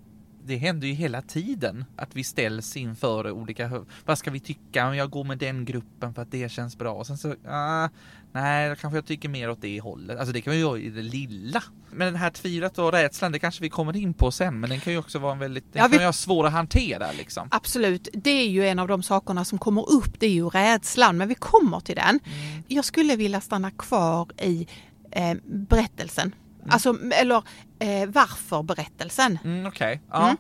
Det 0.46 0.56
händer 0.58 0.88
ju 0.88 0.94
hela 0.94 1.22
tiden 1.22 1.86
att 1.96 2.16
vi 2.16 2.24
ställs 2.24 2.78
inför 2.78 3.32
olika, 3.32 3.86
vad 4.06 4.18
ska 4.18 4.32
vi 4.32 4.40
tycka 4.40 4.88
om 4.88 4.96
jag 4.96 5.10
går 5.10 5.24
med 5.24 5.38
den 5.38 5.66
gruppen 5.66 6.14
för 6.14 6.22
att 6.22 6.32
det 6.32 6.52
känns 6.52 6.78
bra 6.78 6.94
och 6.94 7.08
sen 7.08 7.18
så, 7.18 7.36
ah, 7.48 7.90
nej, 8.32 8.70
då 8.70 8.76
kanske 8.76 8.98
jag 8.98 9.06
tycker 9.06 9.30
mer 9.30 9.50
åt 9.50 9.62
det 9.62 9.80
hållet. 9.82 10.18
Alltså 10.18 10.34
det 10.34 10.42
kan 10.42 10.54
vi 10.54 10.60
göra 10.60 10.78
i 10.80 10.90
det 10.90 11.02
lilla. 11.02 11.64
Men 11.92 12.08
den 12.08 12.16
här 12.16 12.30
tvivlet 12.30 12.78
och 12.78 12.92
rädslan, 12.92 13.32
det 13.32 13.40
kanske 13.40 13.62
vi 13.62 13.70
kommer 13.70 13.96
in 13.98 14.14
på 14.14 14.32
sen, 14.32 14.60
men 14.60 14.70
den 14.70 14.80
kan 14.80 14.94
ju 14.94 15.00
också 15.00 15.20
vara 15.20 15.32
en 15.34 15.40
väldigt, 15.40 15.64
den 15.74 15.80
Ja, 15.80 15.84
kan 15.84 15.92
vi- 15.92 15.98
ju 15.98 16.04
vara 16.04 16.14
svår 16.14 16.48
att 16.48 16.54
hantera 16.54 17.12
liksom. 17.18 17.48
Absolut, 17.52 18.08
det 18.14 18.30
är 18.32 18.48
ju 18.50 18.68
en 18.68 18.80
av 18.80 18.88
de 18.88 19.04
sakerna 19.04 19.46
som 19.46 19.58
kommer 19.60 19.92
upp, 19.92 20.20
det 20.20 20.26
är 20.26 20.32
ju 20.34 20.50
rädslan, 20.50 21.18
men 21.18 21.28
vi 21.28 21.36
kommer 21.36 21.80
till 21.80 21.96
den. 21.96 22.20
Jag 22.68 22.86
skulle 22.86 23.16
vilja 23.16 23.42
stanna 23.42 23.72
kvar 23.72 24.28
i 24.42 24.68
eh, 25.12 25.34
berättelsen, 25.46 26.36
alltså, 26.70 26.98
eller 27.12 27.44
eh, 27.80 28.10
varför-berättelsen. 28.10 29.40
Mm, 29.44 29.66
Okej, 29.66 30.02
ja. 30.12 30.24
Mm. 30.24 30.38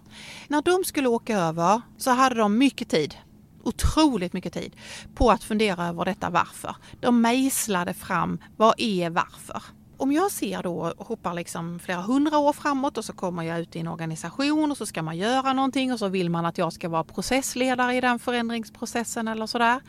När 0.47 0.61
de 0.61 0.83
skulle 0.83 1.07
åka 1.07 1.37
över 1.37 1.81
så 1.97 2.11
hade 2.11 2.35
de 2.35 2.57
mycket 2.57 2.89
tid, 2.89 3.15
otroligt 3.63 4.33
mycket 4.33 4.53
tid, 4.53 4.75
på 5.15 5.31
att 5.31 5.43
fundera 5.43 5.87
över 5.87 6.05
detta 6.05 6.29
varför. 6.29 6.75
De 7.01 7.21
mejslade 7.21 7.93
fram, 7.93 8.39
vad 8.57 8.73
är 8.77 9.09
varför? 9.09 9.61
Om 10.03 10.11
jag 10.11 10.31
ser 10.31 10.63
då, 10.63 10.93
hoppar 10.97 11.33
liksom 11.33 11.79
flera 11.79 12.01
hundra 12.01 12.37
år 12.37 12.53
framåt 12.53 12.97
och 12.97 13.05
så 13.05 13.13
kommer 13.13 13.43
jag 13.43 13.59
ut 13.59 13.75
i 13.75 13.79
en 13.79 13.87
organisation 13.87 14.71
och 14.71 14.77
så 14.77 14.85
ska 14.85 15.03
man 15.03 15.17
göra 15.17 15.53
någonting 15.53 15.93
och 15.93 15.99
så 15.99 16.07
vill 16.07 16.29
man 16.29 16.45
att 16.45 16.57
jag 16.57 16.73
ska 16.73 16.89
vara 16.89 17.03
processledare 17.03 17.95
i 17.95 18.01
den 18.01 18.19
förändringsprocessen 18.19 19.27
eller 19.27 19.45
sådär. 19.45 19.81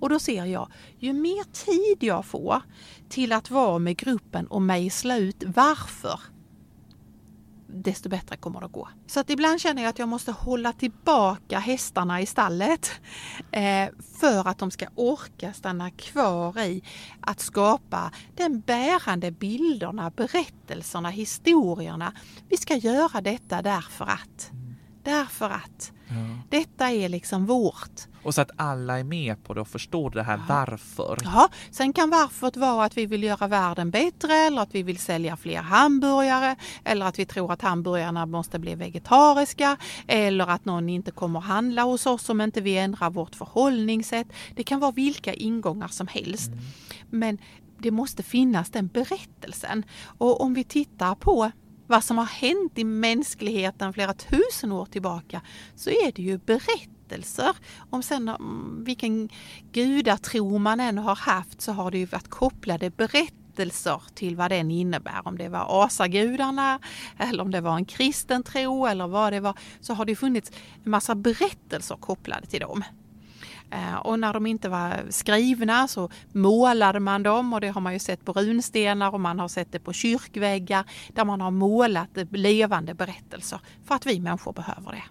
Och 0.00 0.08
då 0.08 0.18
ser 0.18 0.44
jag, 0.44 0.68
ju 0.98 1.12
mer 1.12 1.44
tid 1.52 2.08
jag 2.08 2.24
får 2.24 2.62
till 3.08 3.32
att 3.32 3.50
vara 3.50 3.78
med 3.78 3.96
gruppen 3.96 4.46
och 4.46 4.62
mejsla 4.62 5.16
ut 5.16 5.44
varför 5.46 6.20
desto 7.72 8.08
bättre 8.08 8.36
kommer 8.36 8.60
det 8.60 8.66
att 8.66 8.72
gå. 8.72 8.88
Så 9.06 9.20
att 9.20 9.30
ibland 9.30 9.60
känner 9.60 9.82
jag 9.82 9.90
att 9.90 9.98
jag 9.98 10.08
måste 10.08 10.32
hålla 10.32 10.72
tillbaka 10.72 11.58
hästarna 11.58 12.20
i 12.20 12.26
stallet 12.26 12.90
eh, 13.50 13.88
för 14.20 14.48
att 14.48 14.58
de 14.58 14.70
ska 14.70 14.86
orka 14.94 15.52
stanna 15.52 15.90
kvar 15.90 16.60
i 16.60 16.82
att 17.20 17.40
skapa 17.40 18.10
den 18.36 18.60
bärande 18.60 19.30
bilderna, 19.30 20.10
berättelserna, 20.10 21.10
historierna. 21.10 22.12
Vi 22.48 22.56
ska 22.56 22.76
göra 22.76 23.20
detta 23.20 23.62
därför 23.62 24.04
att. 24.04 24.61
Därför 25.02 25.50
att. 25.50 25.92
Detta 26.48 26.90
är 26.90 27.08
liksom 27.08 27.46
vårt. 27.46 28.00
Och 28.22 28.34
så 28.34 28.40
att 28.40 28.50
alla 28.56 28.98
är 28.98 29.04
med 29.04 29.44
på 29.44 29.54
det 29.54 29.60
och 29.60 29.68
förstår 29.68 30.10
det 30.10 30.22
här 30.22 30.40
varför. 30.48 31.18
Ja, 31.24 31.48
sen 31.70 31.92
kan 31.92 32.10
varför 32.10 32.60
vara 32.60 32.84
att 32.84 32.96
vi 32.96 33.06
vill 33.06 33.22
göra 33.22 33.48
världen 33.48 33.90
bättre 33.90 34.34
eller 34.34 34.62
att 34.62 34.74
vi 34.74 34.82
vill 34.82 34.98
sälja 34.98 35.36
fler 35.36 35.62
hamburgare 35.62 36.56
eller 36.84 37.06
att 37.06 37.18
vi 37.18 37.26
tror 37.26 37.52
att 37.52 37.62
hamburgarna 37.62 38.26
måste 38.26 38.58
bli 38.58 38.74
vegetariska 38.74 39.76
eller 40.06 40.46
att 40.46 40.64
någon 40.64 40.88
inte 40.88 41.10
kommer 41.10 41.40
handla 41.40 41.82
hos 41.82 42.06
oss 42.06 42.28
om 42.28 42.40
inte 42.40 42.60
vi 42.60 42.78
ändrar 42.78 43.10
vårt 43.10 43.34
förhållningssätt. 43.34 44.26
Det 44.54 44.62
kan 44.62 44.80
vara 44.80 44.92
vilka 44.92 45.34
ingångar 45.34 45.88
som 45.88 46.06
helst. 46.06 46.50
Men 47.10 47.38
det 47.78 47.90
måste 47.90 48.22
finnas 48.22 48.70
den 48.70 48.86
berättelsen. 48.86 49.84
Och 50.18 50.40
om 50.40 50.54
vi 50.54 50.64
tittar 50.64 51.14
på 51.14 51.50
vad 51.86 52.04
som 52.04 52.18
har 52.18 52.24
hänt 52.24 52.78
i 52.78 52.84
mänskligheten 52.84 53.92
flera 53.92 54.14
tusen 54.14 54.72
år 54.72 54.86
tillbaka 54.86 55.40
så 55.74 55.90
är 55.90 56.12
det 56.12 56.22
ju 56.22 56.38
berättelser. 56.38 57.56
Om 57.90 58.02
sen 58.02 58.28
mm, 58.28 58.84
vilken 58.84 59.28
gudatro 59.72 60.58
man 60.58 60.80
än 60.80 60.98
har 60.98 61.16
haft 61.16 61.60
så 61.60 61.72
har 61.72 61.90
det 61.90 61.98
ju 61.98 62.06
varit 62.06 62.28
kopplade 62.28 62.90
berättelser 62.90 64.02
till 64.14 64.36
vad 64.36 64.50
den 64.50 64.70
innebär. 64.70 65.28
Om 65.28 65.38
det 65.38 65.48
var 65.48 65.84
asagudarna 65.84 66.78
eller 67.18 67.42
om 67.42 67.50
det 67.50 67.60
var 67.60 67.76
en 67.76 67.84
kristen 67.84 68.42
tro 68.42 68.86
eller 68.86 69.06
vad 69.06 69.32
det 69.32 69.40
var 69.40 69.58
så 69.80 69.94
har 69.94 70.04
det 70.04 70.16
funnits 70.16 70.50
en 70.84 70.90
massa 70.90 71.14
berättelser 71.14 71.96
kopplade 71.96 72.46
till 72.46 72.60
dem. 72.60 72.84
Eh, 73.72 73.96
Och 73.96 74.18
när 74.18 74.32
de 74.32 74.46
inte 74.46 74.68
var 74.68 75.02
skrivna 75.10 75.88
så 75.88 76.10
målade 76.32 77.00
man 77.00 77.22
dem 77.22 77.52
och 77.52 77.60
det 77.60 77.68
har 77.68 77.80
man 77.80 77.92
ju 77.92 77.98
sett 77.98 78.24
på 78.24 78.32
runstenar 78.32 79.14
och 79.14 79.20
man 79.20 79.38
har 79.38 79.48
sett 79.48 79.72
det 79.72 79.78
på 79.78 79.92
kyrkväggar 79.92 80.84
där 81.12 81.24
man 81.24 81.40
har 81.40 81.50
målat 81.50 82.08
levande 82.30 82.94
berättelser 82.94 83.60
för 83.84 83.94
att 83.94 84.06
vi 84.06 84.20
människor 84.20 84.52
behöver 84.52 84.92
det. 84.92 85.04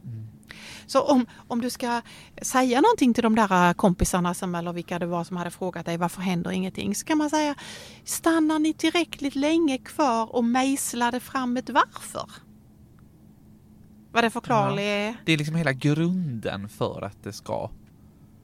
Så 0.86 1.02
om, 1.02 1.26
om 1.48 1.62
du 1.62 1.70
ska 1.70 2.02
säga 2.42 2.82
någonting 2.82 3.14
till 3.14 3.24
de 3.24 3.36
där 3.36 3.74
kompisarna 3.74 4.34
som, 4.34 4.56
eller 4.56 4.74
vilka 4.74 5.00
det 5.00 5.06
var 5.06 5.24
som 5.24 5.38
hade 5.38 5.52
frågat 5.52 5.86
dig 5.86 5.98
varför 5.98 6.22
händer 6.22 6.52
ingenting 6.52 6.96
så 6.96 7.06
kan 7.06 7.18
man 7.18 7.30
säga 7.30 7.56
stannar 8.04 8.60
ni 8.60 8.74
tillräckligt 8.74 9.36
länge 9.36 9.78
kvar 9.78 10.36
och 10.36 10.44
mejslade 10.44 11.20
fram 11.20 11.58
ett 11.58 11.70
varför? 11.70 12.30
Var 14.12 14.22
det 14.22 14.30
förklarligt? 14.30 15.18
Det 15.26 15.32
är 15.32 15.38
liksom 15.38 15.56
hela 15.56 15.74
grunden 15.74 16.70
för 16.70 17.02
att 17.02 17.24
det 17.24 17.34
ska 17.34 17.70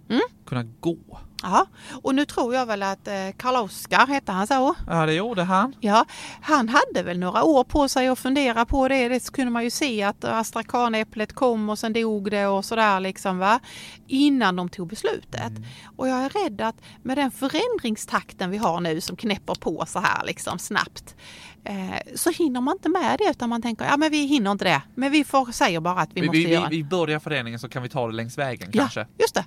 Mm. 0.09 0.21
kunna 0.45 0.63
gå. 0.63 0.97
Ja, 1.43 1.65
och 2.03 2.15
nu 2.15 2.25
tror 2.25 2.55
jag 2.55 2.65
väl 2.65 2.83
att 2.83 3.07
eh, 3.07 3.13
Karl-Oskar, 3.37 4.07
hette 4.07 4.31
han 4.31 4.47
så? 4.47 4.75
Ja, 4.87 5.05
det 5.05 5.13
gjorde 5.13 5.43
han. 5.43 5.75
Ja, 5.79 6.05
han 6.41 6.69
hade 6.69 7.03
väl 7.03 7.19
några 7.19 7.43
år 7.43 7.63
på 7.63 7.89
sig 7.89 8.07
att 8.07 8.19
fundera 8.19 8.65
på 8.65 8.87
det. 8.87 9.09
Det 9.09 9.31
kunde 9.31 9.51
man 9.51 9.63
ju 9.63 9.69
se 9.69 10.03
att 10.03 10.23
astrakanäpplet 10.25 11.33
kom 11.33 11.69
och 11.69 11.79
sen 11.79 11.93
dog 11.93 12.31
det 12.31 12.45
och 12.47 12.65
sådär 12.65 12.99
liksom 12.99 13.37
va. 13.37 13.59
Innan 14.07 14.55
de 14.55 14.69
tog 14.69 14.87
beslutet. 14.87 15.51
Och 15.97 16.07
jag 16.07 16.17
är 16.25 16.29
rädd 16.29 16.61
att 16.61 16.75
med 17.03 17.17
den 17.17 17.31
förändringstakten 17.31 18.49
vi 18.51 18.57
har 18.57 18.79
nu 18.79 19.01
som 19.01 19.15
knäpper 19.15 19.55
på 19.55 19.83
så 19.87 19.99
här 19.99 20.25
liksom 20.25 20.59
snabbt. 20.59 21.15
Eh, 21.63 22.15
så 22.15 22.29
hinner 22.31 22.61
man 22.61 22.75
inte 22.75 22.89
med 22.89 23.19
det 23.19 23.29
utan 23.31 23.49
man 23.49 23.61
tänker 23.61 23.85
ja 23.85 23.97
men 23.97 24.11
vi 24.11 24.25
hinner 24.25 24.51
inte 24.51 24.65
det. 24.65 24.81
Men 24.95 25.11
vi 25.11 25.23
får 25.23 25.51
säger 25.51 25.79
bara 25.79 25.99
att 26.01 26.09
vi, 26.13 26.21
Vi, 26.21 26.27
måste 26.27 26.37
vi, 26.37 26.45
vi, 26.45 26.53
göra 26.53 26.69
vi 26.69 26.83
börjar 26.83 27.19
föreningen 27.19 27.59
så 27.59 27.69
kan 27.69 27.83
vi 27.83 27.89
ta 27.89 28.07
det 28.07 28.13
längs 28.13 28.37
vägen 28.37 28.69
Ja, 28.73 28.81
kanske. 28.81 29.07
just 29.19 29.35
det. 29.35 29.45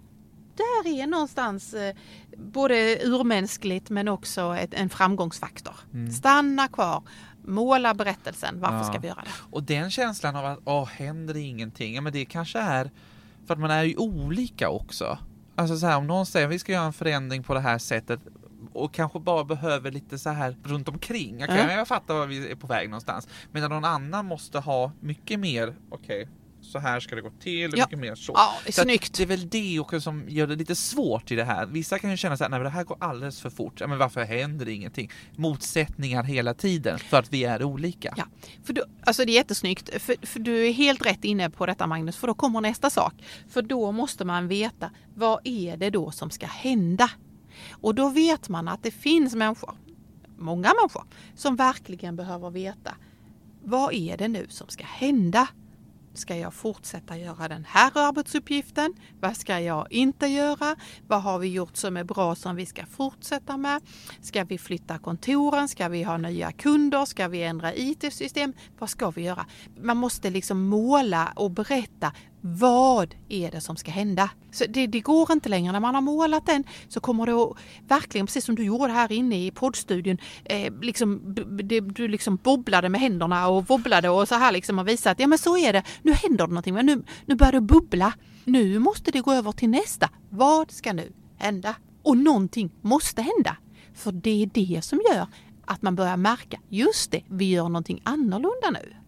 Där 0.61 0.91
är 1.03 1.07
någonstans 1.07 1.75
eh, 1.75 1.95
både 2.37 2.99
urmänskligt 3.03 3.91
men 3.91 4.09
också 4.09 4.57
ett, 4.57 4.75
en 4.75 4.89
framgångsfaktor. 4.91 5.75
Stanna 6.19 6.69
kvar, 6.69 7.03
måla 7.45 7.95
berättelsen. 7.95 8.61
Varför 8.61 8.77
Ja. 8.77 8.85
ska 8.85 8.99
vi 8.99 9.09
göra 9.09 9.23
det? 9.25 9.31
Och 9.51 9.63
den 9.63 9.91
känslan 9.91 10.37
av 10.37 10.45
att 10.47 10.59
åh, 10.65 10.87
händer 10.89 11.37
ingenting? 11.37 11.95
Ja, 11.95 12.01
men 12.01 12.13
det 12.13 12.25
kanske 12.25 12.59
är 12.59 12.91
för 13.47 13.55
att 13.55 13.61
man 13.61 13.71
är 13.71 13.83
ju 13.85 13.97
olika 13.97 14.69
också. 14.71 15.19
Alltså 15.55 15.77
så 15.79 15.87
här, 15.87 15.97
om 15.97 16.07
någon 16.07 16.27
säger 16.27 16.49
vi 16.49 16.59
ska 16.59 16.73
göra 16.73 16.85
en 16.85 16.93
förändring 16.93 17.43
på 17.43 17.55
det 17.55 17.61
här 17.61 17.79
sättet 17.79 18.21
och 18.73 18.93
kanske 18.95 19.19
bara 19.21 19.45
behöver 19.45 19.91
lite 19.91 20.19
så 20.19 20.31
här 20.31 20.57
runt 20.65 20.89
omkring. 20.89 21.45
Okej, 21.45 21.61
Mm. 21.61 21.79
jag 21.79 21.89
fattar 21.89 22.15
var 22.15 22.27
vi 22.27 22.51
är 22.51 22.57
på 22.57 22.67
väg 22.67 22.89
någonstans. 22.91 23.29
Men 23.53 23.71
någon 23.71 23.85
annan 23.85 24.27
måste 24.27 24.59
ha 24.59 24.93
mycket 25.01 25.41
mer, 25.41 25.75
okej, 25.91 26.29
så 26.63 26.79
här 26.79 27.01
ska 27.01 27.15
det 27.17 27.21
gå 27.23 27.31
till, 27.31 27.73
Ja. 27.77 27.85
mycket 27.85 27.99
mer 27.99 28.15
så. 28.15 28.33
Ja, 28.37 28.53
Så 28.73 28.83
snyggt. 28.83 29.17
Det 29.17 29.23
är 29.23 29.27
väl 29.27 29.49
det 29.49 29.81
också 29.81 30.01
som 30.01 30.29
gör 30.29 30.47
det 30.47 30.57
lite 30.57 30.75
svårt 30.75 31.31
i 31.31 31.35
det 31.37 31.45
här. 31.45 31.67
Vissa 31.67 31.99
kan 31.99 32.11
ju 32.11 32.17
känna 32.17 32.37
så 32.37 32.45
här, 32.45 32.49
nej 32.51 32.59
men 32.59 32.65
det 32.65 32.71
här 32.71 32.85
går 32.85 32.97
alldeles 33.01 33.41
för 33.41 33.51
fort. 33.51 33.81
Ja, 33.81 33.87
men 33.87 33.99
varför 33.99 34.25
händer 34.25 34.67
det 34.67 34.73
ingenting? 34.73 35.11
Motsättningar 35.37 36.23
hela 36.23 36.55
tiden 36.55 36.99
för 36.99 37.17
att 37.19 37.33
vi 37.33 37.45
är 37.45 37.63
olika. 37.63 38.15
Ja, 38.17 38.25
för 38.65 38.73
då, 38.73 38.85
alltså 39.05 39.25
det 39.25 39.33
är 39.33 39.35
jättesnyggt. 39.35 40.03
För, 40.03 40.27
för 40.27 40.41
du 40.41 40.67
är 40.67 40.73
helt 40.73 41.07
rätt 41.07 41.25
inne 41.25 41.51
på 41.51 41.67
detta 41.67 41.87
Magnus, 41.87 42.17
för 42.17 42.27
då 42.27 42.35
kommer 42.35 42.61
nästa 42.61 42.91
sak. 42.91 43.15
För 43.49 43.63
då 43.63 43.93
måste 43.93 44.25
man 44.25 44.49
veta, 44.49 44.91
vad 45.15 45.41
är 45.45 45.77
det 45.77 45.91
då 45.91 46.11
som 46.11 46.31
ska 46.31 46.47
hända? 46.47 47.11
Och 47.71 47.95
då 47.95 48.09
vet 48.09 48.49
man 48.49 48.69
att 48.69 48.83
det 48.83 48.91
finns 48.91 49.35
människor, 49.35 49.75
många 50.39 50.73
människor, 50.81 51.05
som 51.37 51.57
verkligen 51.57 52.17
behöver 52.17 52.51
veta, 52.51 52.95
vad 53.63 53.95
är 53.95 54.17
det 54.17 54.29
nu 54.29 54.47
som 54.49 54.69
ska 54.69 54.85
hända? 54.85 55.49
Ska 56.21 56.37
jag 56.37 56.55
fortsätta 56.55 57.19
göra 57.19 57.49
den 57.49 57.65
här 57.69 57.91
arbetsuppgiften? 57.95 58.95
Vad 59.21 59.37
ska 59.37 59.61
jag 59.61 59.93
inte 59.93 60.27
göra? 60.27 60.77
Vad 61.07 61.23
har 61.23 61.39
vi 61.39 61.49
gjort 61.49 61.77
som 61.77 61.97
är 61.97 62.05
bra 62.05 62.35
som 62.35 62.57
vi 62.57 62.67
ska 62.67 62.87
fortsätta 62.87 63.57
med? 63.57 63.83
Ska 64.21 64.45
vi 64.45 64.59
flytta 64.59 64.99
kontoren? 64.99 65.69
Ska 65.69 65.89
vi 65.89 66.03
ha 66.03 66.17
nya 66.17 66.53
kunder? 66.53 67.05
Ska 67.05 67.29
vi 67.29 67.43
ändra 67.43 67.75
IT-system? 67.75 68.53
Vad 68.79 68.91
ska 68.91 69.11
vi 69.11 69.23
göra? 69.23 69.47
Man 69.83 69.97
måste 69.97 70.31
liksom 70.31 70.69
måla 70.69 71.33
och 71.37 71.51
berätta 71.51 72.13
vad 72.41 73.15
är 73.29 73.51
det 73.51 73.61
som 73.61 73.77
ska 73.77 73.91
hända? 73.91 74.31
Så 74.51 74.65
det, 74.69 74.87
det 74.87 75.01
går 75.01 75.33
inte 75.33 75.49
längre. 75.49 75.73
När 75.73 75.81
man 75.81 75.95
har 75.95 76.03
målat 76.03 76.47
den 76.47 76.65
så 76.89 77.01
kommer 77.01 77.27
det 77.27 77.33
att, 77.33 77.57
verkligen, 77.89 78.27
precis 78.27 78.45
som 78.45 78.55
du 78.55 78.65
gjorde 78.65 78.93
här 78.93 79.13
inne 79.13 79.47
i 79.47 79.51
poddstudion, 79.51 80.19
eh, 80.45 80.73
liksom, 80.83 81.35
det, 81.63 81.81
du 81.81 82.09
liksom 82.09 82.37
bobblade 82.37 82.89
med 82.89 83.01
händerna 83.01 83.49
och 83.49 83.69
wobblade 83.69 84.09
och 84.09 84.29
så 84.29 84.35
här 84.35 84.53
liksom 84.53 84.79
och 84.79 84.89
visade 84.89 85.13
att 85.13 85.21
ja 85.21 85.27
men 85.27 85.39
så 85.39 85.57
är 85.57 85.73
det, 85.73 85.83
nu 86.03 86.13
händer 86.13 86.47
det 86.47 86.53
någonting, 86.53 86.75
men 86.75 86.87
nu, 86.87 87.03
nu 87.27 87.35
börjar 87.35 87.53
det 87.53 87.61
bubbla. 87.61 88.13
Nu 88.45 88.79
måste 88.79 89.11
det 89.11 89.21
gå 89.21 89.33
över 89.33 89.53
till 89.53 89.71
nästa. 89.71 90.11
Vad 90.29 90.71
ska 90.71 90.93
nu 90.93 91.13
hända? 91.39 91.75
Och 92.03 92.17
någonting 92.17 92.71
måste 92.81 93.23
hända. 93.23 93.57
För 93.95 94.13
det 94.13 94.43
är 94.43 94.47
det 94.47 94.85
som 94.85 95.01
gör 95.11 95.27
att 95.65 95.83
man 95.83 95.97
börjar 95.97 96.17
märka, 96.17 96.61
just 96.69 97.11
det, 97.11 97.23
vi 97.29 97.51
gör 97.51 97.69
någonting 97.69 98.01
annorlunda 98.05 98.71
nu. 98.71 99.00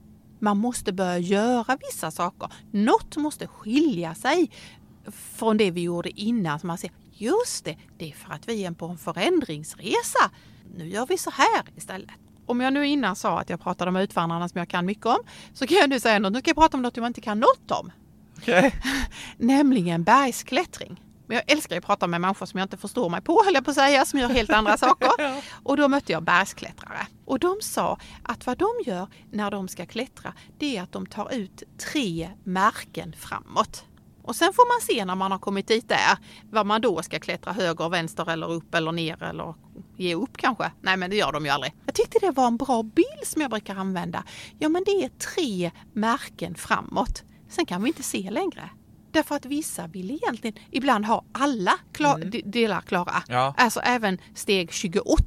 Man 0.43 0.57
måste 0.59 0.93
börja 0.93 1.19
göra 1.19 1.79
vissa 1.91 2.11
saker. 2.11 2.53
Något 2.71 3.17
måste 3.17 3.47
skilja 3.47 4.15
sig 4.15 4.51
från 5.35 5.57
det 5.57 5.71
vi 5.71 5.83
gjorde 5.83 6.21
innan. 6.21 6.61
Så 6.61 6.67
man 6.67 6.79
ser, 6.79 6.91
just 7.13 7.65
det, 7.65 7.77
det 7.99 8.11
är 8.11 8.13
för 8.13 8.33
att 8.33 8.49
vi 8.49 8.65
är 8.65 8.73
på 8.73 8.87
en 8.87 8.99
förändringsresa. 8.99 10.31
Nu 10.77 10.89
gör 10.89 11.07
vi 11.07 11.19
så 11.19 11.31
här 11.31 11.63
istället. 11.77 12.11
Om 12.47 12.61
jag 12.61 12.73
nu 12.73 12.87
innan 12.87 13.17
sa 13.17 13.41
att 13.41 13.51
jag 13.51 13.61
pratade 13.61 13.89
om 13.89 13.97
Utvandrarna 13.97 14.49
som 14.49 14.59
jag 14.59 14.69
kan 14.69 14.87
mycket 14.87 15.07
om, 15.07 15.19
så 15.53 15.67
kan 15.67 15.77
jag 15.77 15.91
nu 15.91 16.01
säga 16.01 16.19
något. 16.19 16.33
Nu 16.33 16.41
kan 16.41 16.51
jag 16.51 16.57
prata 16.57 16.77
om 16.77 16.83
något 16.83 16.97
jag 16.97 17.07
inte 17.07 17.21
kan 17.21 17.41
något 17.41 17.71
om. 17.71 17.93
Okej. 18.39 18.75
Nämligen 19.37 20.05
bergsklättring. 20.05 21.01
Men 21.27 21.37
jag 21.37 21.51
älskar 21.53 21.75
ju 21.75 21.79
att 21.79 21.85
prata 21.85 22.07
med 22.07 22.21
människor 22.21 22.47
som 22.47 22.59
jag 22.59 22.65
inte 22.65 22.77
förstår 22.77 23.09
mig 23.09 23.21
på, 23.21 23.43
höll 23.45 23.55
jag 23.55 23.65
på 23.65 23.71
att 23.71 23.77
säga, 23.77 24.05
som 24.05 24.19
gör 24.19 24.29
helt 24.29 24.51
andra 24.51 24.77
saker. 24.77 25.11
Och 25.63 25.77
då 25.77 25.89
mötte 25.89 26.13
jag 26.13 26.23
bergsklättrare. 26.23 27.07
Och 27.25 27.39
de 27.39 27.57
sa 27.61 27.99
att 28.23 28.47
vad 28.47 28.59
de 28.59 28.69
gör 28.87 29.09
när 29.31 29.51
de 29.51 29.69
ska 29.69 29.87
klättra, 29.87 30.35
det 30.59 30.77
är 30.77 30.83
att 30.83 30.93
de 30.93 31.07
tar 31.07 31.35
ut 31.35 31.63
tre 31.93 32.31
märken 32.45 33.15
framåt. 33.19 33.85
Och 34.23 34.37
sen 34.37 34.53
får 34.53 34.75
man 34.75 34.87
se 34.87 35.05
när 35.05 35.15
man 35.15 35.33
har 35.33 35.39
kommit 35.39 35.69
dit 35.69 35.89
där, 35.89 36.19
vad 36.51 36.67
man 36.67 36.81
då 36.81 37.03
ska 37.03 37.19
klättra 37.19 37.53
höger, 37.53 37.89
vänster 37.89 38.31
eller 38.31 38.51
upp 38.51 38.75
eller 38.75 38.93
ner 38.93 39.23
eller 39.23 39.55
ge 39.97 40.15
upp 40.15 40.37
kanske. 40.37 40.73
Nej 40.81 40.97
men 40.97 41.11
det 41.11 41.17
gör 41.17 41.33
de 41.33 41.45
ju 41.45 41.51
aldrig. 41.51 41.75
Jag 41.87 41.95
tyckte 41.95 42.19
det 42.21 42.31
var 42.31 42.47
en 42.47 42.57
bra 42.57 42.83
bild 42.83 43.27
som 43.27 43.43
jag 43.43 43.51
brukar 43.51 43.77
använda. 43.77 44.25
Ja 44.59 44.69
men 44.69 44.85
det 44.85 45.05
är 45.05 45.09
tre 45.09 45.71
märken 45.93 46.55
framåt. 46.55 47.23
Sen 47.49 47.67
kan 47.67 47.83
vi 47.83 47.89
inte 47.89 48.03
se 48.03 48.31
längre. 48.31 48.71
Därför 49.13 49.35
att 49.35 49.47
vissa 49.47 49.87
vill 49.87 50.11
egentligen 50.11 50.57
ibland 50.71 51.07
ha 51.07 51.25
alla 51.33 51.73
klar, 51.93 52.19
de- 52.19 52.43
delar 52.43 52.81
klara. 52.81 53.23
Ja. 53.29 53.55
Alltså 53.57 53.81
även 53.81 54.19
steg 54.35 54.73
28 54.73 55.25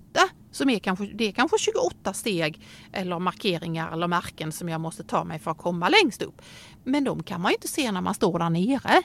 som 0.51 0.69
är 0.69 0.79
kanske, 0.79 1.05
det 1.05 1.27
är 1.27 1.31
kanske 1.31 1.57
28 1.59 2.13
steg 2.13 2.61
eller 2.93 3.19
markeringar 3.19 3.91
eller 3.91 4.07
märken 4.07 4.51
som 4.51 4.69
jag 4.69 4.81
måste 4.81 5.03
ta 5.03 5.23
mig 5.23 5.39
för 5.39 5.51
att 5.51 5.57
komma 5.57 5.89
längst 5.89 6.21
upp. 6.21 6.41
Men 6.83 7.03
de 7.03 7.23
kan 7.23 7.41
man 7.41 7.51
ju 7.51 7.55
inte 7.55 7.67
se 7.67 7.91
när 7.91 8.01
man 8.01 8.13
står 8.13 8.39
där 8.39 8.49
nere. 8.49 9.01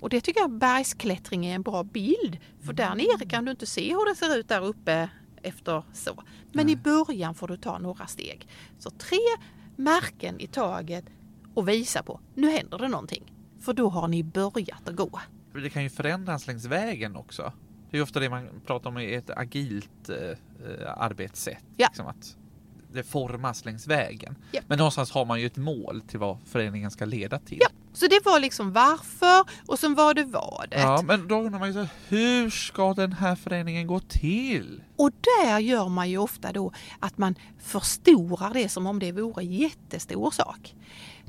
Och 0.00 0.08
det 0.10 0.20
tycker 0.20 0.40
jag 0.40 0.50
bergsklättring 0.50 1.46
är 1.46 1.54
en 1.54 1.62
bra 1.62 1.82
bild. 1.84 2.38
För 2.64 2.72
där 2.72 2.94
nere 2.94 3.28
kan 3.28 3.44
du 3.44 3.50
inte 3.50 3.66
se 3.66 3.90
hur 3.92 4.08
det 4.10 4.16
ser 4.16 4.36
ut 4.36 4.48
där 4.48 4.64
uppe 4.64 5.08
efter 5.42 5.82
så. 5.92 6.22
Men 6.52 6.68
i 6.68 6.76
början 6.76 7.34
får 7.34 7.48
du 7.48 7.56
ta 7.56 7.78
några 7.78 8.06
steg. 8.06 8.48
Så 8.78 8.90
tre 8.90 9.18
märken 9.76 10.40
i 10.40 10.46
taget 10.46 11.04
och 11.54 11.68
visa 11.68 12.02
på, 12.02 12.20
nu 12.34 12.50
händer 12.50 12.78
det 12.78 12.88
någonting. 12.88 13.32
För 13.60 13.72
då 13.72 13.88
har 13.88 14.08
ni 14.08 14.22
börjat 14.22 14.88
att 14.88 14.96
gå. 14.96 15.20
Det 15.52 15.70
kan 15.70 15.82
ju 15.82 15.90
förändras 15.90 16.46
längs 16.46 16.64
vägen 16.64 17.16
också. 17.16 17.52
Det 17.90 17.98
är 17.98 18.02
ofta 18.02 18.20
det 18.20 18.30
man 18.30 18.48
pratar 18.66 18.90
om 18.90 18.98
i 18.98 19.14
ett 19.14 19.30
agilt 19.30 20.08
eh, 20.08 20.16
eh, 20.16 20.92
arbetssätt. 20.96 21.64
Ja. 21.76 21.88
Liksom 21.88 22.06
att 22.06 22.36
det 22.92 23.02
formas 23.02 23.64
längs 23.64 23.86
vägen. 23.86 24.36
Ja. 24.52 24.60
Men 24.66 24.78
någonstans 24.78 25.10
har 25.10 25.24
man 25.24 25.40
ju 25.40 25.46
ett 25.46 25.56
mål 25.56 26.00
till 26.00 26.18
vad 26.18 26.38
förändringen 26.46 26.90
ska 26.90 27.04
leda 27.04 27.38
till. 27.38 27.58
Ja, 27.60 27.68
så 27.92 28.06
det 28.06 28.20
var 28.24 28.40
liksom 28.40 28.72
varför 28.72 29.44
och 29.66 29.78
sen 29.78 29.94
var 29.94 30.14
det 30.14 30.24
vadet. 30.24 30.80
Ja, 30.80 31.02
men 31.04 31.28
då 31.28 31.40
undrar 31.40 31.58
man 31.58 31.68
ju 31.68 31.74
så, 31.74 31.86
hur 32.08 32.50
ska 32.50 32.94
den 32.94 33.12
här 33.12 33.36
förändringen 33.36 33.86
gå 33.86 34.00
till? 34.00 34.82
Och 34.96 35.10
där 35.40 35.58
gör 35.58 35.88
man 35.88 36.10
ju 36.10 36.18
ofta 36.18 36.52
då 36.52 36.72
att 37.00 37.18
man 37.18 37.34
förstorar 37.58 38.54
det 38.54 38.68
som 38.68 38.86
om 38.86 38.98
det 38.98 39.12
vore 39.12 39.42
en 39.42 39.52
jättestor 39.52 40.30
sak. 40.30 40.74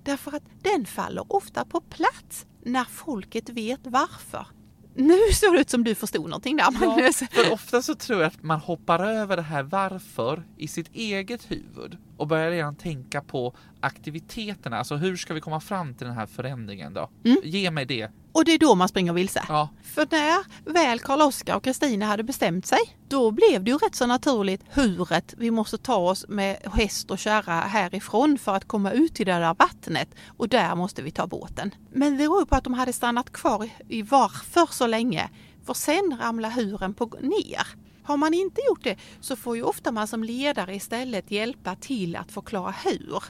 Därför 0.03 0.35
att 0.35 0.43
den 0.61 0.85
faller 0.85 1.25
ofta 1.27 1.65
på 1.65 1.81
plats 1.81 2.45
när 2.63 2.83
folket 2.83 3.49
vet 3.49 3.79
varför. 3.83 4.47
Nu 4.95 5.19
såg 5.33 5.53
det 5.53 5.61
ut 5.61 5.69
som 5.69 5.83
du 5.83 5.95
förstod 5.95 6.23
någonting 6.23 6.57
där 6.57 6.71
Magnus. 6.71 7.17
För 7.31 7.53
ofta 7.53 7.81
så 7.81 7.95
tror 7.95 8.21
jag 8.21 8.27
att 8.27 8.43
man 8.43 8.59
hoppar 8.59 9.03
över 9.03 9.35
det 9.35 9.41
här 9.41 9.63
varför 9.63 10.43
i 10.57 10.67
sitt 10.67 10.89
eget 10.93 11.51
huvud 11.51 11.97
och 12.21 12.27
börjar 12.27 12.51
redan 12.51 12.75
tänka 12.75 13.21
på 13.21 13.53
aktiviteterna. 13.79 14.77
Alltså 14.77 14.95
hur 14.95 15.17
ska 15.17 15.33
vi 15.33 15.41
komma 15.41 15.59
fram 15.59 15.93
till 15.93 16.07
den 16.07 16.15
här 16.15 16.25
förändringen 16.25 16.93
då? 16.93 17.09
Ge 17.43 17.71
mig 17.71 17.85
det. 17.85 18.09
Och 18.31 18.45
det 18.45 18.51
är 18.51 18.59
då 18.59 18.75
man 18.75 18.87
springer 18.87 19.13
vilse. 19.13 19.43
Ja, 19.47 19.69
För 19.83 20.07
när 20.11 20.71
väl 20.73 20.99
Karl-Oskar 20.99 21.55
och 21.55 21.63
Kristina 21.63 22.05
hade 22.05 22.23
bestämt 22.23 22.65
sig, 22.65 22.79
då 23.09 23.31
blev 23.31 23.63
det 23.63 23.71
ju 23.71 23.77
rätt 23.77 23.95
så 23.95 24.05
naturligt 24.07 24.61
huret 24.69 25.33
vi 25.37 25.51
måste 25.51 25.77
ta 25.77 25.95
oss 25.95 26.25
med 26.27 26.57
häst 26.73 27.11
och 27.11 27.19
kärra 27.19 27.53
härifrån 27.61 28.37
för 28.37 28.55
att 28.55 28.67
komma 28.67 28.91
ut 28.91 29.15
till 29.15 29.25
det 29.25 29.31
där 29.33 29.55
vattnet 29.59 30.09
och 30.37 30.49
där 30.49 30.75
måste 30.75 31.01
vi 31.01 31.11
ta 31.11 31.27
båten. 31.27 31.71
Men 31.93 32.11
det 32.11 32.17
beror 32.17 32.45
på 32.45 32.55
att 32.55 32.63
de 32.63 32.73
hade 32.73 32.93
stannat 32.93 33.31
kvar 33.33 33.69
i- 33.89 34.01
varför 34.01 34.65
så 34.73 34.87
länge, 34.87 35.29
för 35.65 35.73
sen 35.73 36.17
ramlar 36.21 36.49
huren 36.49 36.93
på 36.93 37.05
ner. 37.21 37.67
Har 38.11 38.17
man 38.17 38.33
inte 38.33 38.61
gjort 38.67 38.83
det 38.83 38.95
så 39.19 39.35
får 39.35 39.55
ju 39.55 39.63
ofta 39.63 39.91
man 39.91 40.07
som 40.07 40.23
ledare 40.23 40.75
istället 40.75 41.31
hjälpa 41.31 41.75
till 41.75 42.15
att 42.15 42.31
förklara 42.31 42.73
hur. 42.85 43.23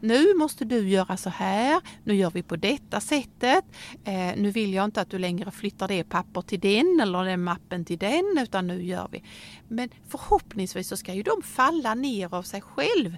Nu 0.00 0.34
måste 0.34 0.64
du 0.64 0.88
göra 0.88 1.16
så 1.16 1.30
här, 1.30 1.80
nu 2.04 2.14
gör 2.14 2.30
vi 2.30 2.42
på 2.42 2.56
detta 2.56 3.00
sättet. 3.00 3.64
Eh, 4.04 4.32
nu 4.36 4.50
vill 4.50 4.74
jag 4.74 4.84
inte 4.84 5.00
att 5.00 5.10
du 5.10 5.18
längre 5.18 5.50
flyttar 5.50 5.88
det 5.88 6.04
papper 6.04 6.42
till 6.42 6.60
den 6.60 7.00
eller 7.02 7.24
den 7.24 7.44
mappen 7.44 7.84
till 7.84 7.98
den 7.98 8.38
utan 8.40 8.66
nu 8.66 8.82
gör 8.82 9.08
vi. 9.10 9.22
Men 9.68 9.88
förhoppningsvis 10.08 10.88
så 10.88 10.96
ska 10.96 11.14
ju 11.14 11.22
de 11.22 11.42
falla 11.42 11.94
ner 11.94 12.34
av 12.34 12.42
sig 12.42 12.60
själv 12.60 13.16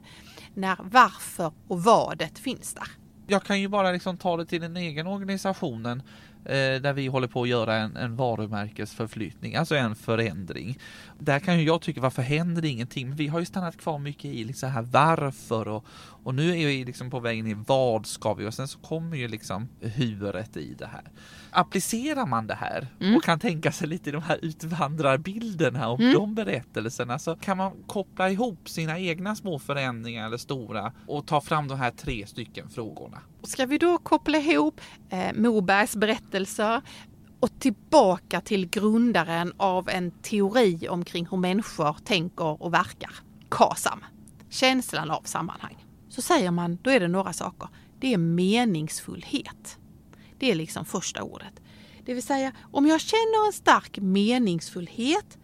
när 0.54 0.76
varför 0.82 1.52
och 1.68 1.82
vadet 1.82 2.38
finns 2.38 2.74
där. 2.74 2.88
jag 3.26 3.42
kan 3.42 3.60
ju 3.60 3.68
bara 3.68 3.92
liksom 3.92 4.16
ta 4.16 4.36
det 4.36 4.46
till 4.46 4.60
den 4.60 4.76
egen 4.76 5.06
organisationen 5.06 6.02
där 6.44 6.92
vi 6.92 7.06
håller 7.06 7.28
på 7.28 7.42
att 7.42 7.48
göra 7.48 7.76
en, 7.76 7.96
en 7.96 8.16
varumärkesförflyttning, 8.16 9.54
alltså 9.54 9.76
en 9.76 9.94
förändring. 9.94 10.78
Där 11.18 11.38
kan 11.38 11.58
ju 11.58 11.64
jag 11.64 11.82
tycka, 11.82 12.00
varför 12.00 12.22
händer 12.22 12.64
ingenting? 12.64 13.08
Men 13.08 13.16
vi 13.16 13.26
har 13.26 13.40
ju 13.40 13.46
stannat 13.46 13.76
kvar 13.76 13.98
mycket 13.98 14.24
i 14.24 14.44
liksom 14.44 14.70
här 14.70 14.82
varför 14.82 15.68
och, 15.68 15.86
och 16.22 16.34
nu 16.34 16.50
är 16.50 16.66
vi 16.66 16.84
liksom 16.84 17.10
på 17.10 17.20
väg 17.20 17.38
in 17.38 17.46
i 17.46 17.56
vad 17.66 18.06
ska 18.06 18.34
vi 18.34 18.46
och 18.46 18.54
sen 18.54 18.68
så 18.68 18.78
kommer 18.78 19.16
ju 19.16 19.28
liksom 19.28 19.68
huvudet 19.80 20.56
i 20.56 20.74
det 20.74 20.86
här. 20.86 21.02
Applicerar 21.50 22.26
man 22.26 22.46
det 22.46 22.54
här 22.54 22.86
och 23.16 23.24
kan 23.24 23.38
tänka 23.38 23.72
sig 23.72 23.88
lite 23.88 24.10
de 24.10 24.22
här 24.22 24.38
utvandrarbilderna 24.42 25.88
och 25.88 25.98
de 25.98 26.34
berättelserna 26.34 27.18
så 27.18 27.36
kan 27.36 27.56
man 27.56 27.72
koppla 27.86 28.30
ihop 28.30 28.68
sina 28.68 28.98
egna 28.98 29.36
små 29.36 29.58
förändringar 29.58 30.26
eller 30.26 30.36
stora 30.36 30.92
och 31.06 31.26
ta 31.26 31.40
fram 31.40 31.68
de 31.68 31.78
här 31.78 31.90
tre 31.90 32.26
stycken 32.26 32.68
frågorna. 32.68 33.18
Ska 33.42 33.66
vi 33.66 33.78
då 33.78 33.98
koppla 33.98 34.38
ihop 34.38 34.80
eh, 35.10 35.32
Mobergs 35.34 35.96
berättelser 35.96 36.82
och 37.40 37.58
tillbaka 37.58 38.40
till 38.40 38.68
grundaren 38.68 39.52
av 39.56 39.88
en 39.88 40.10
teori 40.10 40.88
omkring 40.88 41.26
hur 41.30 41.36
människor 41.36 41.96
tänker 42.04 42.62
och 42.62 42.74
verkar. 42.74 43.12
KASAM. 43.48 44.04
Känslan 44.50 45.10
av 45.10 45.22
sammanhang. 45.22 45.86
Så 46.08 46.22
säger 46.22 46.50
man, 46.50 46.78
då 46.82 46.90
är 46.90 47.00
det 47.00 47.08
några 47.08 47.32
saker. 47.32 47.68
Det 48.00 48.12
är 48.14 48.18
meningsfullhet. 48.18 49.78
Det 50.38 50.50
är 50.50 50.54
liksom 50.54 50.84
första 50.84 51.22
ordet. 51.22 51.60
Det 52.04 52.14
vill 52.14 52.22
säga, 52.22 52.52
om 52.60 52.86
jag 52.86 53.00
känner 53.00 53.46
en 53.46 53.52
stark 53.52 53.98
meningsfullhet 53.98 55.38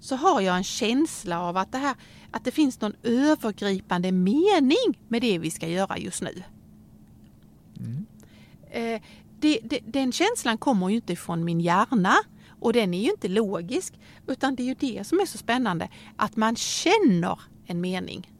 så 0.00 0.16
har 0.16 0.40
jag 0.40 0.56
en 0.56 0.64
känsla 0.64 1.40
av 1.40 1.56
att 1.56 1.72
det, 1.72 1.78
här, 1.78 1.94
att 2.30 2.44
det 2.44 2.50
finns 2.50 2.80
någon 2.80 2.94
övergripande 3.02 4.12
mening 4.12 4.98
med 5.08 5.22
det 5.22 5.38
vi 5.38 5.50
ska 5.50 5.68
göra 5.68 5.98
just 5.98 6.22
nu. 6.22 6.42
Mm. 7.80 8.06
Eh, 8.70 9.02
det, 9.40 9.58
det, 9.62 9.80
den 9.86 10.12
känslan 10.12 10.58
kommer 10.58 10.88
ju 10.88 10.96
inte 10.96 11.16
från 11.16 11.44
min 11.44 11.60
hjärna 11.60 12.14
och 12.60 12.72
den 12.72 12.94
är 12.94 13.02
ju 13.02 13.10
inte 13.10 13.28
logisk 13.28 14.00
utan 14.26 14.54
det 14.54 14.62
är 14.62 14.64
ju 14.64 14.74
det 14.74 15.06
som 15.06 15.20
är 15.20 15.26
så 15.26 15.38
spännande 15.38 15.88
att 16.16 16.36
man 16.36 16.56
känner 16.56 17.40
en 17.66 17.80
mening. 17.80 18.30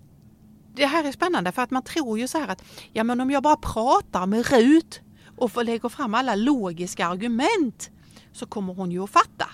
Det 0.74 0.86
här 0.86 1.04
är 1.04 1.12
spännande 1.12 1.52
för 1.52 1.62
att 1.62 1.70
man 1.70 1.82
tror 1.82 2.18
ju 2.18 2.28
så 2.28 2.38
här 2.38 2.48
att 2.48 2.64
ja 2.92 3.04
men 3.04 3.20
om 3.20 3.30
jag 3.30 3.42
bara 3.42 3.56
pratar 3.56 4.26
med 4.26 4.50
Rut 4.50 5.00
och 5.36 5.52
får 5.52 5.64
lägga 5.64 5.88
fram 5.88 6.14
alla 6.14 6.34
logiska 6.34 7.06
argument 7.06 7.90
så 8.32 8.46
kommer 8.46 8.74
hon 8.74 8.90
ju 8.90 9.04
att 9.04 9.10
fatta. 9.10 9.46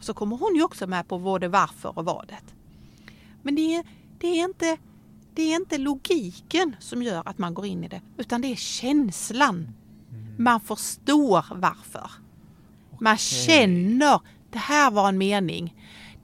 Så 0.00 0.14
kommer 0.14 0.36
hon 0.36 0.56
ju 0.56 0.62
också 0.62 0.86
med 0.86 1.08
på 1.08 1.18
både 1.18 1.48
varför 1.48 1.98
och 1.98 2.04
vadet. 2.04 2.54
Men 3.42 3.54
det 3.54 3.74
är, 3.74 3.84
det 4.18 4.26
är 4.26 4.44
inte 4.44 4.78
det 5.34 5.42
är 5.52 5.56
inte 5.56 5.78
logiken 5.78 6.76
som 6.80 7.02
gör 7.02 7.28
att 7.28 7.38
man 7.38 7.54
går 7.54 7.66
in 7.66 7.84
i 7.84 7.88
det, 7.88 8.00
utan 8.16 8.40
det 8.40 8.48
är 8.52 8.56
känslan. 8.56 9.68
Man 10.38 10.60
förstår 10.60 11.44
varför. 11.54 12.10
Man 13.00 13.16
känner, 13.16 14.20
det 14.50 14.58
här 14.58 14.90
var 14.90 15.08
en 15.08 15.18
mening. 15.18 15.74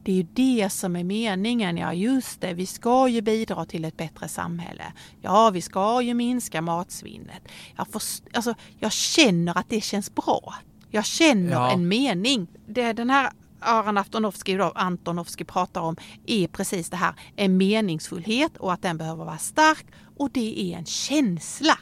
Det 0.05 0.13
är 0.13 0.17
ju 0.17 0.27
det 0.35 0.71
som 0.73 0.97
är 0.97 1.05
meningen. 1.05 1.77
Ja, 1.77 1.93
just 1.93 2.41
det, 2.41 2.55
vi 2.55 2.67
ska 2.67 3.09
ju 3.09 3.21
bidra 3.21 3.65
till 3.65 3.85
ett 3.85 3.97
bättre 3.97 4.29
samhälle. 4.29 4.93
Ja, 5.23 5.51
vi 5.51 5.63
ska 5.63 6.03
ju 6.03 6.15
minska 6.15 6.63
matsvinnet. 6.63 7.43
Jag, 7.77 7.89
först, 7.89 8.23
alltså, 8.33 8.55
jag 8.79 8.93
känner 8.93 9.59
att 9.59 9.69
det 9.69 9.81
känns 9.81 10.15
bra. 10.15 10.55
Jag 10.91 11.05
känner 11.05 11.53
Ja. 11.53 11.71
en 11.73 11.89
mening. 11.89 12.47
Det 12.67 12.93
den 12.93 13.11
här 13.11 13.31
Aron 13.61 13.99
Antonovsky, 13.99 14.57
då, 14.57 14.73
Antonovsky 14.75 15.45
pratar 15.45 15.81
om 15.81 15.97
är 16.27 16.47
precis 16.47 16.91
det 16.91 16.97
här, 16.97 17.15
en 17.37 17.57
meningsfullhet 17.57 18.57
och 18.57 18.73
att 18.73 18.83
den 18.83 18.99
behöver 18.99 19.25
vara 19.25 19.39
stark 19.39 19.87
och 20.17 20.31
det 20.31 20.61
är 20.61 20.79
en 20.79 20.87
känsla. 20.87 21.79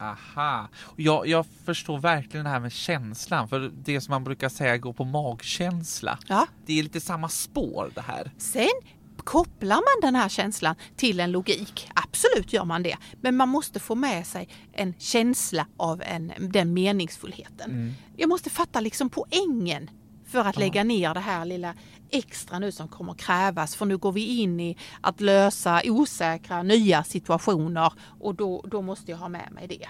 Aha, 0.00 0.68
jag, 0.96 1.26
jag 1.26 1.46
förstår 1.64 1.98
verkligen 1.98 2.44
det 2.44 2.50
här 2.50 2.60
med 2.60 2.72
känslan, 2.72 3.48
för 3.48 3.72
det 3.84 4.00
som 4.00 4.12
man 4.12 4.24
brukar 4.24 4.48
säga 4.48 4.78
går 4.78 4.92
på 4.92 5.04
magkänsla. 5.04 6.18
Ja. 6.26 6.46
Det 6.66 6.78
är 6.78 6.82
lite 6.82 7.00
samma 7.00 7.28
spår 7.28 7.90
det 7.94 8.00
här. 8.00 8.32
Sen 8.38 8.68
kopplar 9.16 9.76
man 9.76 10.10
den 10.10 10.14
här 10.14 10.28
känslan 10.28 10.74
till 10.96 11.20
en 11.20 11.32
logik. 11.32 11.90
Absolut 11.94 12.52
gör 12.52 12.64
man 12.64 12.82
det. 12.82 12.96
Men 13.20 13.36
man 13.36 13.48
måste 13.48 13.80
få 13.80 13.94
med 13.94 14.26
sig 14.26 14.48
en 14.72 14.94
känsla 14.98 15.66
av 15.76 16.02
en, 16.02 16.32
den 16.38 16.74
meningsfullheten. 16.74 17.94
Jag 18.16 18.28
måste 18.28 18.50
fatta 18.50 18.80
liksom 18.80 19.10
poängen. 19.10 19.90
För 20.34 20.48
att 20.48 20.56
lägga 20.56 20.84
ner 20.84 21.14
det 21.14 21.20
här 21.20 21.44
lilla 21.44 21.74
extra 22.10 22.58
nu 22.58 22.72
som 22.72 22.88
kommer 22.88 23.14
krävas. 23.14 23.76
För 23.76 23.86
nu 23.86 23.96
går 23.96 24.12
vi 24.12 24.40
in 24.40 24.60
i 24.60 24.76
att 25.00 25.20
lösa 25.20 25.82
osäkra 25.84 26.62
nya 26.62 27.04
situationer 27.04 27.92
och 28.20 28.34
då, 28.34 28.64
då 28.66 28.82
måste 28.82 29.10
jag 29.10 29.18
ha 29.18 29.28
med 29.28 29.52
mig 29.52 29.66
det. 29.68 29.88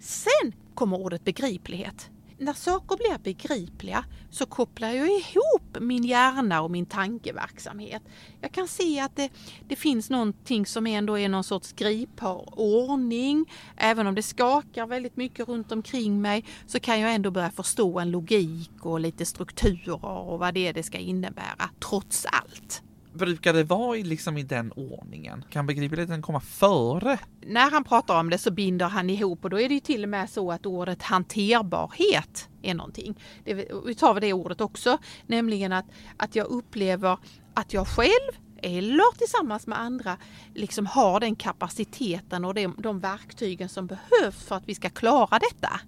Sen 0.00 0.52
kommer 0.74 0.96
ordet 1.00 1.24
begriplighet. 1.24 2.10
När 2.42 2.52
saker 2.52 2.96
blir 2.96 3.18
begripliga 3.18 4.04
så 4.30 4.46
kopplar 4.46 4.88
jag 4.88 5.08
ihop 5.08 5.78
min 5.80 6.04
hjärna 6.04 6.62
och 6.62 6.70
min 6.70 6.86
tankeverksamhet. 6.86 8.02
Jag 8.40 8.52
kan 8.52 8.68
se 8.68 9.00
att 9.00 9.16
det, 9.16 9.30
det 9.68 9.76
finns 9.76 10.10
någonting 10.10 10.66
som 10.66 10.86
ändå 10.86 11.18
är 11.18 11.28
någon 11.28 11.44
sorts 11.44 11.72
gripbar 11.72 12.58
ordning. 12.60 13.50
Även 13.76 14.06
om 14.06 14.14
det 14.14 14.22
skakar 14.22 14.86
väldigt 14.86 15.16
mycket 15.16 15.48
runt 15.48 15.72
omkring 15.72 16.20
mig 16.20 16.44
så 16.66 16.80
kan 16.80 17.00
jag 17.00 17.14
ändå 17.14 17.30
börja 17.30 17.50
förstå 17.50 17.98
en 17.98 18.10
logik 18.10 18.70
och 18.80 19.00
lite 19.00 19.26
strukturer 19.26 20.04
och 20.04 20.38
vad 20.38 20.54
det 20.54 20.68
är 20.68 20.72
det 20.72 20.82
ska 20.82 20.98
innebära 20.98 21.70
trots 21.80 22.26
allt. 22.26 22.82
Brukar 23.12 23.52
det 23.52 23.64
vara 23.64 23.96
i, 23.96 24.02
liksom 24.02 24.38
i 24.38 24.42
den 24.42 24.72
ordningen? 24.72 25.44
Kan 25.50 25.66
begripligheten 25.66 26.22
komma 26.22 26.40
före? 26.40 27.18
när 27.46 27.70
han 27.70 27.84
pratar 27.84 28.20
om 28.20 28.30
det 28.30 28.38
så 28.38 28.50
binder 28.50 28.86
han 28.86 29.10
ihop 29.10 29.44
och 29.44 29.50
då 29.50 29.60
är 29.60 29.68
det 29.68 29.74
ju 29.74 29.80
till 29.80 30.02
och 30.02 30.08
med 30.08 30.30
så 30.30 30.52
att 30.52 30.66
ordet 30.66 31.02
hanterbarhet 31.02 32.48
är 32.62 32.74
någonting. 32.74 33.18
Det, 33.44 33.54
vi 33.86 33.94
tar 33.94 34.20
det 34.20 34.32
ordet 34.32 34.60
också, 34.60 34.98
nämligen 35.26 35.72
att, 35.72 35.86
att 36.16 36.36
jag 36.36 36.46
upplever 36.46 37.18
att 37.54 37.72
jag 37.72 37.88
själv 37.88 38.32
eller 38.62 39.18
tillsammans 39.18 39.66
med 39.66 39.80
andra 39.80 40.16
liksom 40.54 40.86
har 40.86 41.20
den 41.20 41.36
kapaciteten 41.36 42.44
och 42.44 42.54
de, 42.54 42.74
de 42.78 43.00
verktygen 43.00 43.68
som 43.68 43.86
behövs 43.86 44.44
för 44.44 44.56
att 44.56 44.68
vi 44.68 44.74
ska 44.74 44.90
klara 44.90 45.38
detta. 45.38 45.80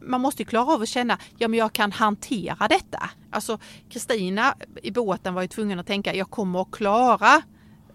Man 0.00 0.20
måste 0.20 0.42
ju 0.42 0.46
klara 0.48 0.74
av 0.74 0.82
att 0.82 0.88
känna, 0.88 1.18
ja 1.38 1.48
men 1.48 1.58
jag 1.58 1.72
kan 1.72 1.92
hantera 1.92 2.68
detta. 2.68 3.10
Alltså 3.30 3.58
Kristina 3.90 4.54
i 4.82 4.90
båten 4.90 5.34
var 5.34 5.42
ju 5.42 5.48
tvungen 5.48 5.78
att 5.78 5.86
tänka, 5.86 6.14
jag 6.14 6.30
kommer 6.30 6.62
att 6.62 6.70
klara 6.70 7.42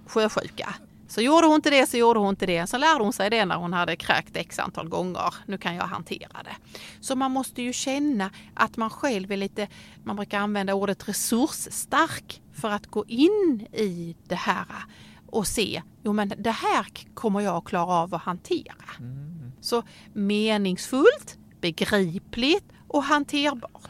sjösjuka. 0.08 0.76
Så 1.08 1.22
gjorde 1.22 1.48
hon 1.48 1.56
inte 1.56 1.70
det 1.70 1.90
så 1.90 1.98
gjorde 1.98 2.20
hon 2.20 2.30
inte 2.30 2.46
det. 2.46 2.68
Så 2.68 2.78
lärde 2.78 3.04
hon 3.04 3.14
sig 3.14 3.30
det 3.30 3.46
när 3.46 3.56
hon 3.56 3.74
hade 3.74 3.96
kräkt 3.96 4.38
x 4.38 4.60
antal 4.60 4.90
gånger. 4.90 5.36
Nu 5.46 5.58
kan 5.58 5.76
jag 5.76 5.84
hantera 5.84 6.44
det. 6.44 6.56
Så 7.02 7.16
man 7.16 7.32
måste 7.32 7.62
ju 7.62 7.74
känna 7.74 8.30
att 8.54 8.78
man 8.78 8.90
själv 8.90 9.32
är 9.32 9.38
lite, 9.38 9.68
man 10.04 10.16
brukar 10.16 10.40
använda 10.40 10.74
ordet 10.74 11.10
resursstark 11.10 12.42
för 12.54 12.70
att 12.70 12.88
gå 12.88 13.06
in 13.08 13.68
i 13.74 14.16
det 14.28 14.36
här 14.36 14.66
och 15.28 15.48
se, 15.48 15.82
jo 16.04 16.14
men 16.14 16.34
det 16.38 16.52
här 16.52 16.88
kommer 17.14 17.42
jag 17.42 17.56
att 17.56 17.66
klara 17.66 17.94
av 17.94 18.16
att 18.16 18.22
hantera. 18.22 18.76
Mm. 19.00 19.52
Så 19.62 19.84
meningsfullt, 20.14 21.38
begripligt 21.66 22.66
och 22.88 23.04
hanterbart. 23.04 23.90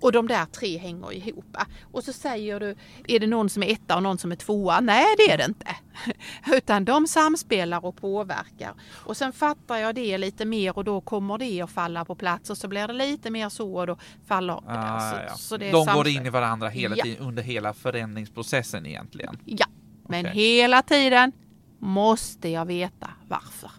Och 0.00 0.12
de 0.12 0.28
där 0.28 0.44
tre 0.44 0.78
hänger 0.78 1.12
ihop. 1.12 1.56
Och 1.92 2.04
så 2.04 2.12
säger 2.12 2.60
du, 2.60 2.76
är 3.08 3.20
det 3.20 3.26
någon 3.26 3.48
som 3.48 3.62
är 3.62 3.72
etta 3.72 3.96
och 3.96 4.02
någon 4.02 4.18
som 4.18 4.32
är 4.32 4.36
tvåa? 4.36 4.80
Nej, 4.80 5.04
det 5.18 5.32
är 5.32 5.38
det 5.38 5.44
inte. 5.44 5.66
Utan 6.56 6.84
de 6.84 7.06
samspelar 7.06 7.84
och 7.84 7.96
påverkar. 7.96 8.74
Och 9.04 9.16
sen 9.16 9.32
fattar 9.32 9.76
jag 9.76 9.94
det 9.94 10.18
lite 10.18 10.44
mer 10.44 10.76
och 10.78 10.84
då 10.84 11.00
kommer 11.00 11.38
det 11.38 11.62
att 11.62 11.70
falla 11.70 12.04
på 12.04 12.14
plats 12.14 12.50
och 12.50 12.58
så 12.58 12.68
blir 12.68 12.86
det 12.86 12.92
lite 12.94 13.30
mer 13.30 13.48
så 13.48 13.74
och 13.76 13.86
då 13.86 13.96
faller. 14.26 14.60
Ah, 14.66 15.10
så, 15.10 15.16
ja. 15.28 15.34
så 15.36 15.56
det 15.56 15.66
De 15.66 15.72
går 15.72 15.84
samspel. 15.84 16.16
in 16.16 16.26
i 16.26 16.30
varandra 16.30 16.68
hela 16.68 16.96
Ja. 16.96 17.04
tiden 17.04 17.26
under 17.26 17.42
hela 17.42 17.74
förändringsprocessen 17.74 18.86
egentligen. 18.86 19.38
Ja, 19.44 19.66
men 20.08 20.26
Okej. 20.26 20.34
hela 20.36 20.82
tiden 20.82 21.32
måste 21.78 22.48
jag 22.48 22.66
veta 22.66 23.10
varför. 23.28 23.70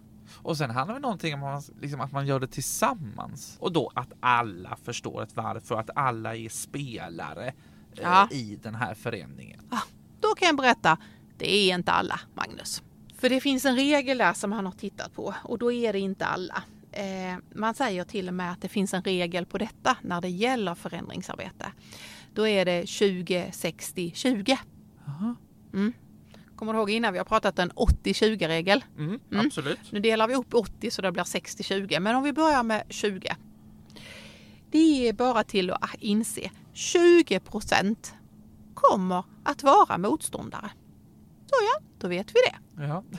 Och 0.48 0.58
sen 0.58 0.70
handlar 0.70 0.96
det 0.96 1.02
någonting 1.02 1.34
om 1.34 1.40
man, 1.40 1.62
liksom, 1.82 2.02
att 2.02 2.12
man 2.12 2.28
gör 2.28 2.40
det 2.40 2.48
tillsammans. 2.48 3.58
Och 3.60 3.72
då 3.72 3.92
att 3.96 4.14
alla 4.20 4.78
förstår 4.84 5.24
ett 5.24 5.36
varför, 5.36 5.80
att 5.80 5.90
alla 5.96 6.36
är 6.36 6.50
spelare 6.50 7.48
eh, 7.48 7.54
Ja. 8.02 8.28
i 8.32 8.60
den 8.64 8.76
här 8.76 8.94
förändringen. 8.94 9.62
Då 10.20 10.28
kan 10.36 10.46
jag 10.46 10.58
berätta, 10.58 10.98
det 11.38 11.56
är 11.56 11.76
inte 11.76 11.92
alla, 11.92 12.20
Magnus. 12.34 12.84
För 13.18 13.30
det 13.30 13.42
finns 13.42 13.66
en 13.66 13.76
regel 13.76 14.18
där 14.18 14.34
som 14.34 14.52
han 14.52 14.66
har 14.66 14.72
tittat 14.74 15.14
på 15.14 15.34
och 15.44 15.58
då 15.58 15.72
är 15.72 15.94
det 15.94 16.00
inte 16.00 16.26
alla. 16.26 16.64
Eh, 16.92 17.38
man 17.56 17.74
säger 17.74 18.04
till 18.04 18.28
och 18.28 18.34
med 18.34 18.52
att 18.52 18.62
det 18.62 18.70
finns 18.70 18.94
en 18.94 19.04
regel 19.04 19.46
på 19.46 19.58
detta 19.58 19.98
när 20.02 20.22
det 20.22 20.30
gäller 20.30 20.76
förändringsarbete. 20.76 21.72
Då 22.34 22.48
är 22.48 22.66
det 22.66 22.84
20-60-20. 22.84 24.58
Aha. 25.08 25.36
Mm. 25.74 25.94
Kommer 26.58 26.74
du 26.74 26.80
ihåg 26.80 26.90
innan 26.90 27.14
vi 27.14 27.18
har 27.20 27.26
pratat 27.26 27.60
en 27.60 27.72
80-20-regel? 27.72 28.84
Mm, 28.98 29.20
Mm. 29.32 29.46
Absolut. 29.46 29.80
Nu 29.92 30.00
delar 30.00 30.28
vi 30.28 30.36
upp 30.36 30.54
80 30.54 30.92
så 30.92 31.02
det 31.02 31.12
blir 31.12 31.24
60-20. 31.24 32.00
Men 32.00 32.16
om 32.16 32.24
vi 32.24 32.34
börjar 32.34 32.64
med 32.64 32.84
20. 32.90 33.36
Det 34.72 35.08
är 35.08 35.14
bara 35.14 35.44
till 35.44 35.72
att 35.72 35.96
inse 36.00 36.52
20 36.74 37.40
procent 37.40 38.14
kommer 38.74 39.24
att 39.44 39.64
vara 39.64 39.98
motståndare. 39.98 40.70
Så 41.46 41.56
ja, 41.74 41.82
då 42.00 42.08
vet 42.08 42.28
vi 42.30 42.40
det. 42.52 42.84
Ja. 42.84 43.04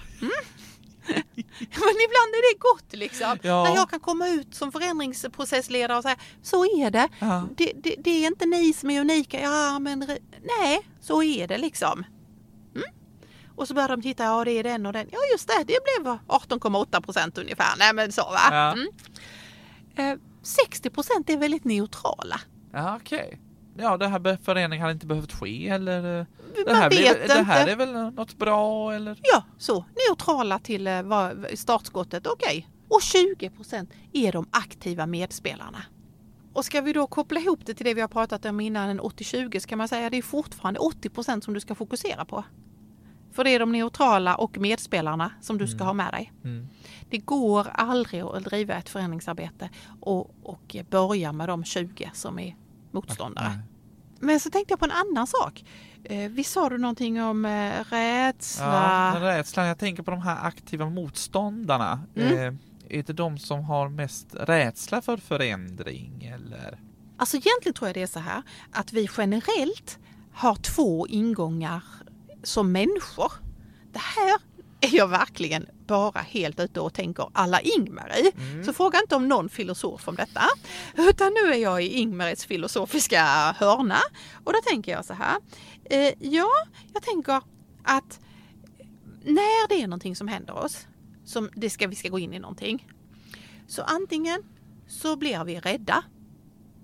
Men 1.71 1.97
ibland 2.07 2.31
är 2.35 2.55
det 2.55 2.59
gott 2.59 2.93
liksom. 2.93 3.37
Ja. 3.43 3.65
När 3.65 3.75
jag 3.75 3.91
kan 3.91 4.01
komma 4.01 4.29
ut 4.29 4.55
som 4.55 4.73
förändringsprocessledare 4.73 5.97
och 5.99 6.03
säga 6.03 6.17
så 6.43 6.65
är 6.65 6.91
det. 6.91 7.09
Ja. 7.19 7.49
Det, 7.57 7.73
det. 7.77 7.95
Det 7.99 8.11
är 8.11 8.27
inte 8.27 8.47
ni 8.47 8.73
som 8.73 8.91
är 8.91 9.01
unika. 9.01 9.41
Ja, 9.41 9.79
men 9.79 9.99
nej, 10.61 10.81
så 11.01 11.23
är 11.23 11.49
det 11.49 11.59
liksom. 11.59 12.05
Och 13.59 13.69
så 13.69 13.75
börjar 13.75 13.89
de 13.89 14.03
titta, 14.03 14.25
ja 14.25 14.45
det 14.45 14.51
är 14.53 14.63
den 14.63 14.87
och 14.87 14.93
den. 14.93 15.07
Ja 15.13 15.19
just 15.33 15.49
det, 15.49 15.65
det 15.67 15.79
blev 16.03 16.13
18,8 16.27 17.01
procent 17.01 17.39
ungefär. 17.39 17.77
Nej 17.79 17.95
men 17.95 18.13
så 18.13 18.23
va. 18.23 18.39
Ja. 18.51 18.73
Mm. 18.73 18.89
Eh, 19.97 20.19
60 20.43 20.91
procent 20.91 21.31
är 21.31 21.37
väldigt 21.37 21.65
neutrala. 21.65 22.41
Ja, 22.73 22.97
okej. 23.01 23.41
Ja, 23.79 23.97
det 23.97 24.09
här 24.09 24.45
förändringen 24.45 24.83
hade 24.83 24.93
inte 24.93 25.07
behövt 25.07 25.33
ske 25.33 25.69
eller? 25.69 26.21
eh, 26.21 26.27
Det 26.57 26.67
Man 26.67 26.77
här, 26.77 26.89
blir, 26.89 27.03
vet 27.03 27.29
det 27.29 27.43
här 27.43 27.61
inte. 27.61 27.73
är 27.73 27.77
väl 27.77 27.93
något 27.93 28.39
bra 28.39 28.93
eller? 28.95 29.19
Ja, 29.23 29.45
så 29.59 29.85
neutrala 30.09 30.59
till 30.59 30.87
eh, 30.87 31.03
startskottet, 31.55 32.27
okej. 32.27 32.69
Och 32.89 33.03
20 33.03 33.51
procent 33.51 33.91
är 34.13 34.33
de 34.33 34.47
aktiva 34.51 35.07
medspelarna. 35.07 35.83
Och 36.53 36.65
ska 36.65 36.81
vi 36.81 36.93
då 36.93 37.07
koppla 37.07 37.41
ihop 37.41 37.61
det 37.67 37.75
till 37.75 37.85
det 37.87 37.95
vi 37.95 38.01
har 38.01 38.09
pratat 38.09 38.45
om 38.45 38.61
innan, 38.61 38.89
en 38.89 39.01
80-20, 39.01 39.59
så 39.59 39.69
kan 39.69 39.79
man 39.79 39.89
säga 39.89 40.07
att 40.07 40.13
det 40.13 40.19
är 40.19 40.23
fortfarande 40.23 40.81
80 40.81 41.09
procent 41.09 41.45
som 41.45 41.55
du 41.55 41.61
ska 41.61 41.75
fokusera 41.75 42.25
på. 42.25 42.45
För 43.33 43.45
det 43.45 43.51
är 43.51 43.59
de 43.59 43.73
neutrala 43.73 44.35
och 44.35 44.59
medspelarna 44.59 45.33
som 45.41 45.59
du 45.59 45.69
ska 45.69 45.85
ha 45.85 45.93
med 45.93 46.13
dig. 46.13 46.33
Mm. 46.45 46.69
Det 47.11 47.19
går 47.19 47.69
aldrig 47.75 48.21
att 48.21 48.45
driva 48.45 48.75
ett 48.75 48.89
förändringsarbete 48.89 49.71
och, 50.01 50.35
och 50.43 50.77
börja 50.91 51.33
med 51.33 51.49
de 51.49 51.65
20 51.65 52.11
som 52.15 52.39
är 52.39 52.57
motståndare. 52.91 53.49
Nej. 53.49 53.59
Men 54.21 54.41
så 54.41 54.51
tänkte 54.51 54.73
jag 54.73 54.79
på 54.79 54.85
en 54.85 54.91
annan 54.91 55.27
sak. 55.27 55.65
Eh, 56.05 56.31
visst 56.31 56.53
sa 56.53 56.69
du 56.69 56.79
någonting 56.79 57.23
om 57.23 57.45
eh, 57.45 57.73
rädsla? 57.91 59.13
Ja, 59.15 59.21
rädslan. 59.21 59.67
Jag 59.67 59.79
tänker 59.79 60.03
på 60.03 60.11
de 60.11 60.23
här 60.23 60.47
aktiva 60.47 60.91
motståndarna. 60.91 62.03
Mm. 62.17 62.33
Eh, 62.33 62.55
är 62.99 63.03
det 63.03 63.13
de 63.13 63.39
som 63.39 63.65
har 63.65 63.89
mest 63.89 64.27
rädsla 64.35 65.03
för 65.03 65.17
förändring 65.17 66.33
eller? 66.35 66.81
Alltså 67.17 67.37
egentligen 67.37 67.75
tror 67.75 67.89
jag 67.89 67.95
det 67.95 68.03
är 68.03 68.07
så 68.07 68.19
här 68.19 68.43
att 68.73 68.93
vi 68.93 69.09
generellt 69.17 69.99
har 70.33 70.55
två 70.55 71.07
ingångar 71.07 71.83
som 72.43 72.73
människor. 72.73 73.33
Det 73.93 73.99
här 73.99 74.39
är 74.81 74.97
jag 74.97 75.09
verkligen 75.09 75.67
bara 75.87 76.21
helt 76.21 76.61
ute 76.61 76.81
och 76.81 76.95
tänker 76.95 77.31
alla 77.33 77.61
Ingmar 77.61 78.13
i. 78.19 78.33
Så 78.65 78.73
fråga 78.73 79.01
inte 79.01 79.17
om 79.17 79.29
någon 79.29 79.49
filosof 79.49 80.09
om 80.09 80.17
detta. 80.17 80.43
Utan 80.97 81.35
nu 81.35 81.53
är 81.53 81.57
jag 81.59 81.83
i 81.83 81.89
Ingmarits 81.89 82.47
filosofiska 82.47 83.25
hörna. 83.59 83.99
Och 84.45 84.53
då 84.53 84.59
tänker 84.67 84.93
jag 84.93 85.05
så 85.05 85.15
här. 85.15 85.37
Eh, 85.85 86.13
ja, 86.19 86.49
jag 86.95 87.03
tänker 87.03 87.43
att 87.85 88.21
när 89.25 89.69
det 89.69 89.83
är 89.83 89.87
någonting 89.87 90.17
som 90.17 90.29
händer 90.29 90.55
oss, 90.55 90.87
som 91.25 91.51
det 91.55 91.71
ska, 91.71 91.87
vi 91.89 91.97
ska 91.97 92.09
gå 92.09 92.19
in 92.19 92.35
i 92.35 92.39
någonting. 92.39 92.87
Så 93.67 93.83
antingen 93.83 94.43
så 94.89 95.17
blir 95.17 95.45
vi 95.45 95.61
rädda 95.61 96.05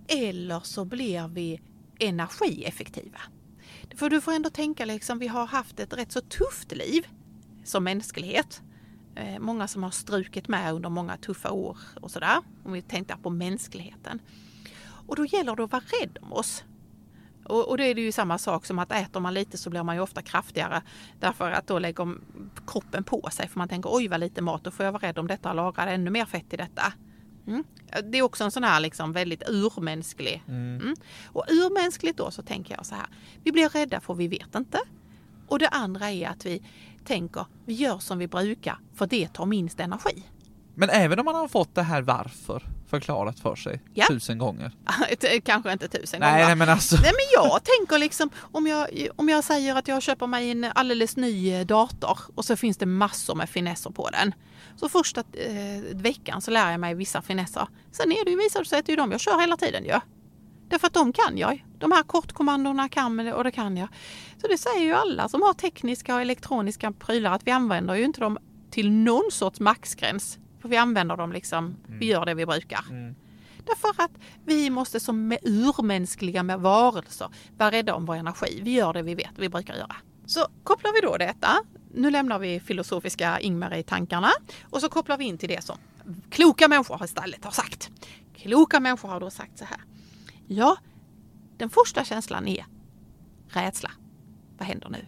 eller 0.09 0.61
så 0.61 0.85
blir 0.85 1.29
vi 1.29 1.61
energieffektiva. 1.99 3.21
För 3.95 4.11
du 4.11 4.21
får 4.21 4.33
ändå 4.33 4.51
tänka 4.51 4.85
liksom, 4.85 5.19
vi 5.19 5.29
har 5.29 5.47
haft 5.47 5.81
ett 5.81 5.93
rätt 5.93 6.13
så 6.13 6.21
tufft 6.21 6.73
liv 6.73 7.07
som 7.65 7.85
mänsklighet. 7.85 8.63
Eh, 9.15 9.39
många 9.39 9.69
som 9.69 9.83
har 9.83 9.91
strukit 9.91 10.49
med 10.49 10.75
under 10.75 10.89
många 10.89 11.17
tuffa 11.17 11.51
år 11.51 11.79
och 12.01 12.11
sådär. 12.11 12.39
Om 12.65 12.73
vi 12.73 12.83
tänker 12.83 13.17
på 13.17 13.31
mänskligheten. 13.31 14.21
Och 15.07 15.17
då 15.17 15.25
gäller 15.25 15.57
det 15.57 15.65
att 15.65 15.73
vara 15.73 15.83
rädd 16.01 16.19
om 16.23 16.33
oss. 16.33 16.65
Och, 17.45 17.69
och 17.69 17.77
det 17.77 17.85
är 17.85 17.95
det 17.95 18.01
ju 18.01 18.13
samma 18.13 18.39
sak 18.39 18.67
som 18.67 18.79
att 18.79 18.93
äter 18.93 19.21
man 19.21 19.35
lite 19.35 19.59
så 19.59 19.71
blir 19.71 19.83
man 19.83 19.97
ju 19.97 20.01
ofta 20.03 20.23
kraftigare. 20.23 20.83
Därför 21.21 21.51
att 21.51 21.67
då 21.67 21.79
lägger 21.79 22.15
kroppen 22.67 23.05
på 23.05 23.29
sig. 23.33 23.49
För 23.49 23.59
man 23.59 23.69
tänker 23.69 23.91
oj 23.93 24.09
vad 24.09 24.21
lite 24.21 24.43
mat, 24.43 24.65
då 24.65 24.71
får 24.71 24.85
jag 24.85 24.93
vara 24.93 25.03
rädd 25.03 25.19
om 25.19 25.27
detta 25.27 25.51
och 25.51 25.57
lagra 25.57 25.91
ännu 25.91 26.11
mer 26.11 26.25
fett 26.25 26.53
i 26.53 26.57
detta. 26.57 26.93
Mm. 27.47 27.65
Det 28.11 28.19
är 28.19 28.23
också 28.23 28.45
en 28.45 28.51
sån 28.51 28.65
här 28.65 28.81
liksom 28.81 29.13
väldigt 29.13 29.49
urmänsklig. 29.49 30.43
Mm. 30.49 30.95
Och 31.27 31.45
urmänskligt 31.49 32.17
då 32.17 32.31
så 32.31 32.43
tänker 32.43 32.75
jag 32.75 32.87
så 32.87 32.95
här. 32.95 33.07
Vi 33.43 33.53
blir 33.53 33.69
rädda 33.69 34.01
för 34.01 34.15
vi 34.15 34.29
vet 34.29 34.55
inte. 34.55 34.79
Och 35.49 35.59
det 35.59 35.69
andra 35.69 36.11
är 36.11 36.29
att 36.29 36.47
vi 36.47 36.63
tänker 37.05 37.47
vi 37.65 37.75
gör 37.75 37.99
som 37.99 38.19
vi 38.19 38.29
brukar 38.29 38.79
för 38.95 39.07
det 39.07 39.29
tar 39.29 39.47
minst 39.47 39.81
energi. 39.81 40.25
Men 40.75 40.91
även 40.91 41.19
om 41.19 41.25
man 41.25 41.35
har 41.35 41.49
fått 41.49 41.75
det 41.75 41.83
här 41.83 42.03
varför 42.03 42.63
förklarat 42.99 43.41
för 43.41 43.57
sig 43.57 43.83
Ja. 43.95 44.07
tusen 44.09 44.39
gånger. 44.39 44.73
Kanske 45.45 45.73
inte 45.73 45.89
tusen 45.89 46.21
Nej, 46.21 46.33
gånger. 46.33 46.47
nej 46.47 46.57
men 46.57 46.69
alltså. 46.69 46.97
Nej 46.97 47.05
men 47.13 47.43
jag 47.45 47.61
tänker 47.65 47.99
liksom 47.99 48.31
om 48.53 48.67
jag, 48.67 49.09
om 49.17 49.29
jag 49.29 49.45
säger 49.45 49.75
att 49.75 49.89
jag 49.89 50.03
köper 50.03 50.27
mig 50.27 50.51
en 50.51 50.65
alldeles 50.75 51.17
ny 51.17 51.53
eh, 51.55 51.67
dator 51.67 52.19
och 52.35 52.45
så 52.45 52.57
finns 52.57 52.77
det 52.77 52.87
massor 52.87 53.35
med 53.35 53.49
finesser 53.51 53.91
på 53.91 54.11
den. 54.11 54.35
Så 54.77 54.89
första 54.89 55.21
eh, 55.21 55.97
veckan 55.97 56.43
så 56.43 56.51
lär 56.51 56.71
jag 56.71 56.81
mig 56.81 56.95
vissa 56.95 57.23
finesser. 57.23 57.69
Sen 57.93 58.13
är 58.13 58.25
det 58.25 58.31
ju, 58.31 58.37
visar 58.37 58.61
det 58.61 58.67
sig 58.67 58.79
att 58.79 58.87
det 58.87 58.93
är 58.93 58.97
de 58.97 59.13
jag 59.13 59.21
kör 59.21 59.41
hela 59.41 59.57
tiden 59.57 59.85
ju. 59.85 59.91
Ja. 59.91 60.01
Därför 60.69 60.87
att 60.87 60.95
de 60.95 61.13
kan 61.13 61.39
jag. 61.39 61.65
De 61.79 61.93
här 61.93 62.03
kortkommandona 62.03 62.89
kan 62.89 63.33
och 63.33 63.45
det 63.45 63.51
kan 63.51 63.77
jag. 63.77 63.89
Så 64.41 64.47
det 64.47 64.59
säger 64.59 64.81
ju 64.81 64.93
alla 64.95 65.29
som 65.29 65.43
har 65.43 65.55
tekniska 65.55 66.15
och 66.15 66.21
elektroniska 66.21 66.93
prylar 66.93 67.33
att 67.33 67.47
vi 67.47 67.51
använder 67.51 67.95
ju 67.95 68.05
inte 68.05 68.21
dem 68.21 68.39
till 68.71 68.91
någon 68.91 69.31
sorts 69.31 69.61
maxgräns. 69.61 70.39
För 70.65 70.69
vi 70.69 70.77
använder 70.77 71.17
dem 71.17 71.33
liksom, 71.33 71.77
vi 71.87 72.07
gör 72.07 72.27
det 72.27 72.35
vi 72.35 72.47
brukar. 72.47 72.85
Mm. 72.91 73.15
Därför 73.65 74.03
att 74.03 74.11
vi 74.45 74.71
måste 74.71 75.01
som 75.01 75.29
med 75.29 75.39
urmänskliga 75.43 76.43
med 76.43 76.61
varelser 76.61 77.29
vara 77.57 77.71
rädda 77.71 77.95
om 77.95 78.05
vår 78.05 78.15
energi. 78.15 78.61
Vi 78.63 78.73
gör 78.75 78.93
det 78.93 79.03
vi 79.03 79.15
vet 79.15 79.31
vi 79.37 79.49
brukar 79.49 79.75
göra. 79.75 79.97
Så 80.27 80.47
kopplar 80.63 80.93
vi 80.93 81.01
då 81.01 81.17
detta. 81.17 81.49
Nu 81.95 82.11
lämnar 82.11 82.39
vi 82.39 82.61
filosofiska 82.61 83.41
Ingmar 83.41 83.75
i 83.77 83.83
tankarna 83.83 84.31
och 84.71 84.81
så 84.81 84.89
kopplar 84.89 85.19
vi 85.19 85.25
in 85.25 85.39
till 85.39 85.49
det 85.49 85.65
som 85.65 85.79
kloka 86.31 86.69
människor 86.69 87.05
istället 87.05 87.45
har 87.45 87.53
sagt. 87.53 87.91
Kloka 88.37 88.81
människor 88.81 89.09
har 89.09 89.21
då 89.21 89.31
sagt 89.31 89.59
så 89.59 89.65
här. 89.65 89.81
Ja, 90.47 90.77
den 91.57 91.71
första 91.71 92.05
känslan 92.05 92.49
är 92.49 92.67
rädsla. 93.49 93.91
Vad 94.59 94.69
händer 94.69 94.89
nu? 94.89 95.07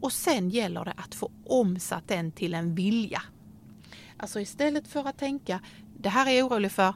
Och 0.00 0.12
sen 0.12 0.50
gäller 0.50 0.84
det 0.84 0.94
att 0.96 1.14
få 1.14 1.30
omsatt 1.44 2.08
den 2.08 2.32
till 2.32 2.54
en 2.54 2.74
vilja. 2.74 3.22
Alltså 4.18 4.40
istället 4.40 4.88
för 4.88 5.08
att 5.08 5.18
tänka 5.18 5.60
det 5.98 6.08
här 6.08 6.26
är 6.26 6.38
jag 6.38 6.46
orolig 6.46 6.72
för, 6.72 6.94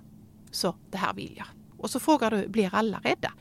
så 0.51 0.75
det 0.91 0.99
här 0.99 1.15
vill 1.15 1.35
jag. 1.37 1.47
Och 1.79 1.91
så 1.91 2.01
frågar 2.01 2.31
du, 2.31 2.49
blir 2.49 2.75
alla 2.75 3.01
rädda? 3.05 3.33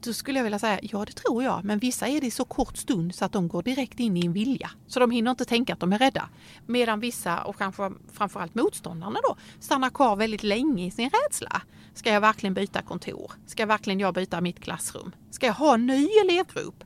Då 0.00 0.12
skulle 0.12 0.38
jag 0.38 0.44
vilja 0.44 0.58
säga, 0.58 0.78
ja 0.82 1.04
det 1.04 1.12
tror 1.12 1.42
jag, 1.42 1.64
men 1.64 1.78
vissa 1.78 2.08
är 2.08 2.20
det 2.20 2.26
i 2.26 2.30
så 2.30 2.44
kort 2.44 2.76
stund 2.76 3.14
så 3.14 3.24
att 3.24 3.32
de 3.32 3.48
går 3.48 3.62
direkt 3.62 4.00
in 4.00 4.16
i 4.16 4.26
en 4.26 4.32
vilja. 4.32 4.70
Så 4.86 5.00
de 5.00 5.10
hinner 5.10 5.30
inte 5.30 5.44
tänka 5.44 5.72
att 5.72 5.80
de 5.80 5.92
är 5.92 5.98
rädda. 5.98 6.28
Medan 6.66 7.00
vissa, 7.00 7.44
och 7.44 7.58
kanske 7.58 7.92
framförallt 8.12 8.54
motståndarna 8.54 9.18
då, 9.22 9.36
stannar 9.60 9.90
kvar 9.90 10.16
väldigt 10.16 10.42
länge 10.42 10.86
i 10.86 10.90
sin 10.90 11.10
rädsla. 11.10 11.62
Ska 11.94 12.12
jag 12.12 12.20
verkligen 12.20 12.54
byta 12.54 12.82
kontor? 12.82 13.32
Ska 13.46 13.66
verkligen 13.66 14.00
jag 14.00 14.14
byta 14.14 14.40
mitt 14.40 14.60
klassrum? 14.60 15.14
Ska 15.30 15.46
jag 15.46 15.54
ha 15.54 15.74
en 15.74 15.86
ny 15.86 16.08
elevgrupp? 16.24 16.84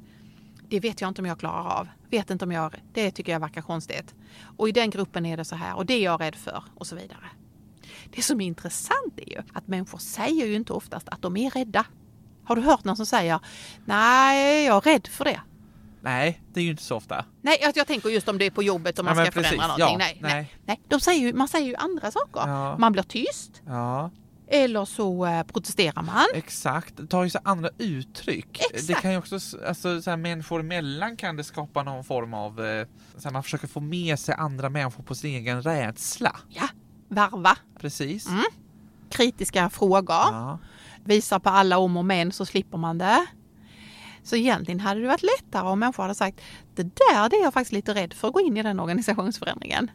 Det 0.68 0.80
vet 0.80 1.00
jag 1.00 1.08
inte 1.08 1.22
om 1.22 1.26
jag 1.26 1.38
klarar 1.38 1.78
av. 1.78 1.88
Vet 2.10 2.30
inte 2.30 2.44
om 2.44 2.52
jag, 2.52 2.74
det 2.92 3.10
tycker 3.10 3.32
jag 3.32 3.40
verkar 3.40 3.62
konstigt. 3.62 4.14
Och 4.56 4.68
i 4.68 4.72
den 4.72 4.90
gruppen 4.90 5.26
är 5.26 5.36
det 5.36 5.44
så 5.44 5.56
här 5.56 5.76
och 5.76 5.86
det 5.86 5.94
är 5.94 6.04
jag 6.04 6.20
rädd 6.20 6.34
för 6.34 6.64
och 6.74 6.86
så 6.86 6.96
vidare. 6.96 7.24
Det 8.10 8.22
som 8.22 8.40
är 8.40 8.46
intressant 8.46 9.14
är 9.16 9.28
ju 9.30 9.42
att 9.52 9.68
människor 9.68 9.98
säger 9.98 10.46
ju 10.46 10.54
inte 10.54 10.72
oftast 10.72 11.08
att 11.08 11.22
de 11.22 11.36
är 11.36 11.50
rädda. 11.50 11.84
Har 12.44 12.56
du 12.56 12.62
hört 12.62 12.84
någon 12.84 12.96
som 12.96 13.06
säger 13.06 13.40
nej, 13.84 14.64
jag 14.64 14.86
är 14.86 14.92
rädd 14.92 15.06
för 15.06 15.24
det? 15.24 15.40
Nej, 16.02 16.42
det 16.52 16.60
är 16.60 16.64
ju 16.64 16.70
inte 16.70 16.82
så 16.82 16.96
ofta. 16.96 17.24
Nej, 17.42 17.64
att 17.64 17.76
jag 17.76 17.86
tänker 17.86 18.08
just 18.08 18.28
om 18.28 18.38
det 18.38 18.46
är 18.46 18.50
på 18.50 18.62
jobbet 18.62 18.98
och 18.98 19.04
man 19.04 19.16
Ja, 19.18 19.24
ska 19.24 19.32
förändra 19.32 19.50
precis. 19.50 19.78
någonting. 19.78 19.86
Ja, 19.86 19.96
nej, 19.98 20.18
nej. 20.22 20.32
nej. 20.32 20.56
nej. 20.66 20.80
De 20.88 21.00
säger 21.00 21.20
ju, 21.20 21.32
man 21.32 21.48
säger 21.48 21.66
ju 21.66 21.74
andra 21.74 22.10
saker. 22.10 22.40
Ja. 22.50 22.78
Man 22.78 22.92
blir 22.92 23.02
tyst 23.02 23.62
Ja, 23.66 24.10
eller 24.50 24.84
så 24.84 25.26
eh, 25.26 25.42
protesterar 25.42 26.02
man. 26.02 26.26
exakt. 26.34 26.96
Det 26.96 27.06
tar 27.06 27.24
ju 27.24 27.30
sig 27.30 27.40
andra 27.44 27.70
uttryck. 27.78 28.60
Exakt. 28.60 28.86
Det 28.86 28.94
kan 28.94 29.12
ju 29.12 29.18
också, 29.18 29.34
alltså 29.66 30.02
så 30.02 30.10
här, 30.10 30.16
människor 30.16 30.60
emellan 30.60 31.16
kan 31.16 31.36
det 31.36 31.44
skapa 31.44 31.82
någon 31.82 32.04
form 32.04 32.34
av, 32.34 32.64
eh, 32.64 32.86
så 33.16 33.24
här, 33.24 33.32
man 33.32 33.42
försöker 33.42 33.66
få 33.66 33.80
med 33.80 34.18
sig 34.18 34.34
andra 34.34 34.68
människor 34.68 35.02
på 35.02 35.14
sin 35.14 35.34
egen 35.34 35.62
rädsla. 35.62 36.36
Ja, 36.48 36.68
varva. 37.08 37.56
Precis. 37.80 38.28
Mm. 38.28 38.44
Kritiska 39.10 39.70
frågor. 39.70 40.16
Ja. 40.16 40.58
Visa 41.04 41.40
på 41.40 41.48
alla 41.48 41.78
om 41.78 41.96
och 41.96 42.04
men 42.04 42.32
så 42.32 42.46
slipper 42.46 42.78
man 42.78 42.98
det. 42.98 43.26
Så 44.22 44.36
egentligen 44.36 44.80
hade 44.80 45.00
det 45.00 45.06
varit 45.06 45.22
lättare 45.22 45.68
om 45.68 45.78
människor 45.78 46.02
hade 46.02 46.14
sagt 46.14 46.40
det 46.74 46.82
där 46.82 47.28
det 47.28 47.36
är 47.36 47.42
jag 47.42 47.54
faktiskt 47.54 47.72
lite 47.72 47.94
rädd 47.94 48.12
för 48.12 48.28
att 48.28 48.34
gå 48.34 48.40
in 48.40 48.56
i 48.56 48.62
den 48.62 48.80
organisationsförändringen. 48.80 49.90